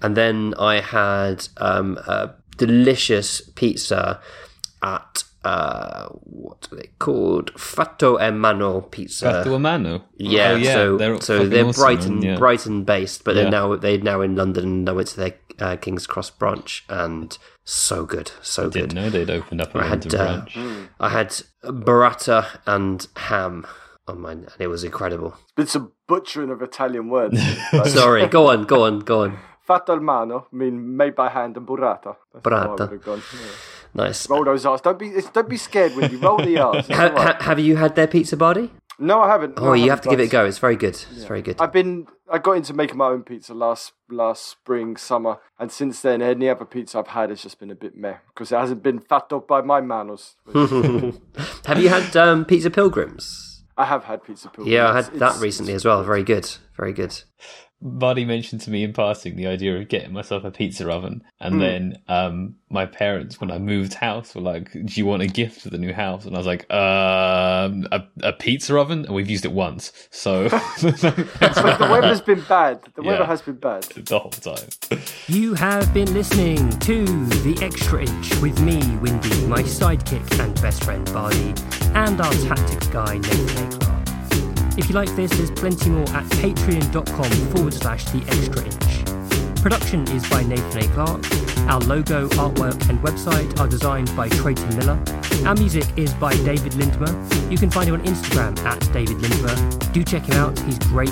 [0.02, 4.20] And then I had um, a delicious pizza
[4.82, 7.52] at uh, what are they called?
[7.58, 9.30] Fatto e Mano Pizza.
[9.30, 10.04] Fatto e Mano.
[10.16, 10.72] Yeah, oh, yeah.
[10.72, 12.36] so they're, so they're awesome, Brighton yeah.
[12.36, 14.64] Brighton based, but they're now they're now in London.
[14.64, 18.72] And I went to their uh, King's Cross branch, and so good, so I good.
[18.72, 20.44] Didn't know they'd opened up a I had, uh,
[20.98, 21.28] I had
[21.62, 23.66] burrata and ham
[24.08, 25.34] on mine, and it was incredible.
[25.42, 27.40] It's been some butchering of Italian words.
[27.84, 29.38] Sorry, go on, go on, go on.
[29.66, 32.16] Fatto al mano mean made by hand and burrata.
[32.32, 32.88] That's burrata.
[33.94, 34.28] Nice.
[34.28, 34.80] Roll those R's.
[34.80, 36.86] Don't be don't be scared when you roll the R's.
[36.88, 38.70] ha, ha, have you had their pizza Bardi?
[38.98, 39.54] No, I haven't.
[39.56, 40.44] Oh, I you haven't, have to give it a go.
[40.44, 40.94] It's very good.
[40.94, 41.28] It's yeah.
[41.28, 41.56] very good.
[41.60, 46.02] I've been I got into making my own pizza last last spring, summer, and since
[46.02, 48.82] then any other pizza I've had has just been a bit meh because it hasn't
[48.82, 50.36] been fat up by my manners.
[50.54, 53.64] have you had um, pizza pilgrims?
[53.76, 54.72] I have had pizza pilgrims.
[54.72, 56.02] Yeah, I had it's, that recently as well.
[56.02, 56.50] Very good.
[56.76, 57.22] Very good.
[57.80, 61.54] Buddy mentioned to me in passing the idea of getting myself a pizza oven, and
[61.54, 61.60] mm.
[61.60, 65.60] then um, my parents, when I moved house, were like, "Do you want a gift
[65.60, 69.30] for the new house?" And I was like, um, a, a pizza oven," and we've
[69.30, 69.92] used it once.
[70.10, 70.48] So
[70.80, 72.80] the weather's been bad.
[72.96, 74.68] The weather yeah, has been bad the whole time.
[75.28, 80.84] You have been listening to the Extra Inch with me, Windy, my sidekick and best
[80.84, 81.54] friend Bardi,
[81.94, 83.67] and our tactics guy Nathan Clark.
[84.78, 89.60] If you like this, there's plenty more at patreon.com forward slash the extra inch.
[89.60, 90.88] Production is by Nathan A.
[90.94, 91.24] Clark.
[91.68, 95.02] Our logo, artwork, and website are designed by Trayton Miller.
[95.44, 97.50] Our music is by David Lindmer.
[97.50, 99.92] You can find him on Instagram at David Lindmer.
[99.92, 101.10] Do check him out, he's great.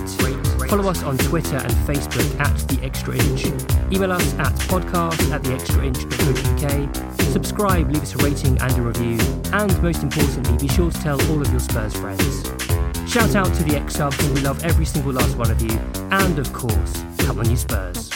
[0.70, 3.46] Follow us on Twitter and Facebook at The Extra Inch.
[3.92, 7.22] Email us at podcast at theextrainch.co.uk.
[7.32, 9.18] Subscribe, leave us a rating and a review.
[9.52, 12.85] And most importantly, be sure to tell all of your Spurs friends.
[13.16, 15.70] Shout out to the xSubs, we love every single last one of you.
[16.10, 18.10] And of course, come on, you Spurs.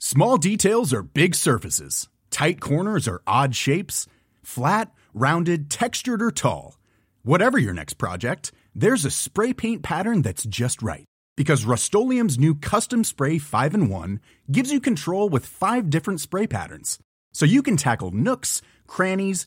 [0.00, 4.08] Small details are big surfaces, tight corners are odd shapes,
[4.42, 6.78] flat, rounded, textured, or tall.
[7.22, 11.04] Whatever your next project, there's a spray paint pattern that's just right.
[11.36, 16.48] Because Rust new Custom Spray 5 in 1 gives you control with five different spray
[16.48, 16.98] patterns.
[17.32, 19.46] So you can tackle nooks, crannies,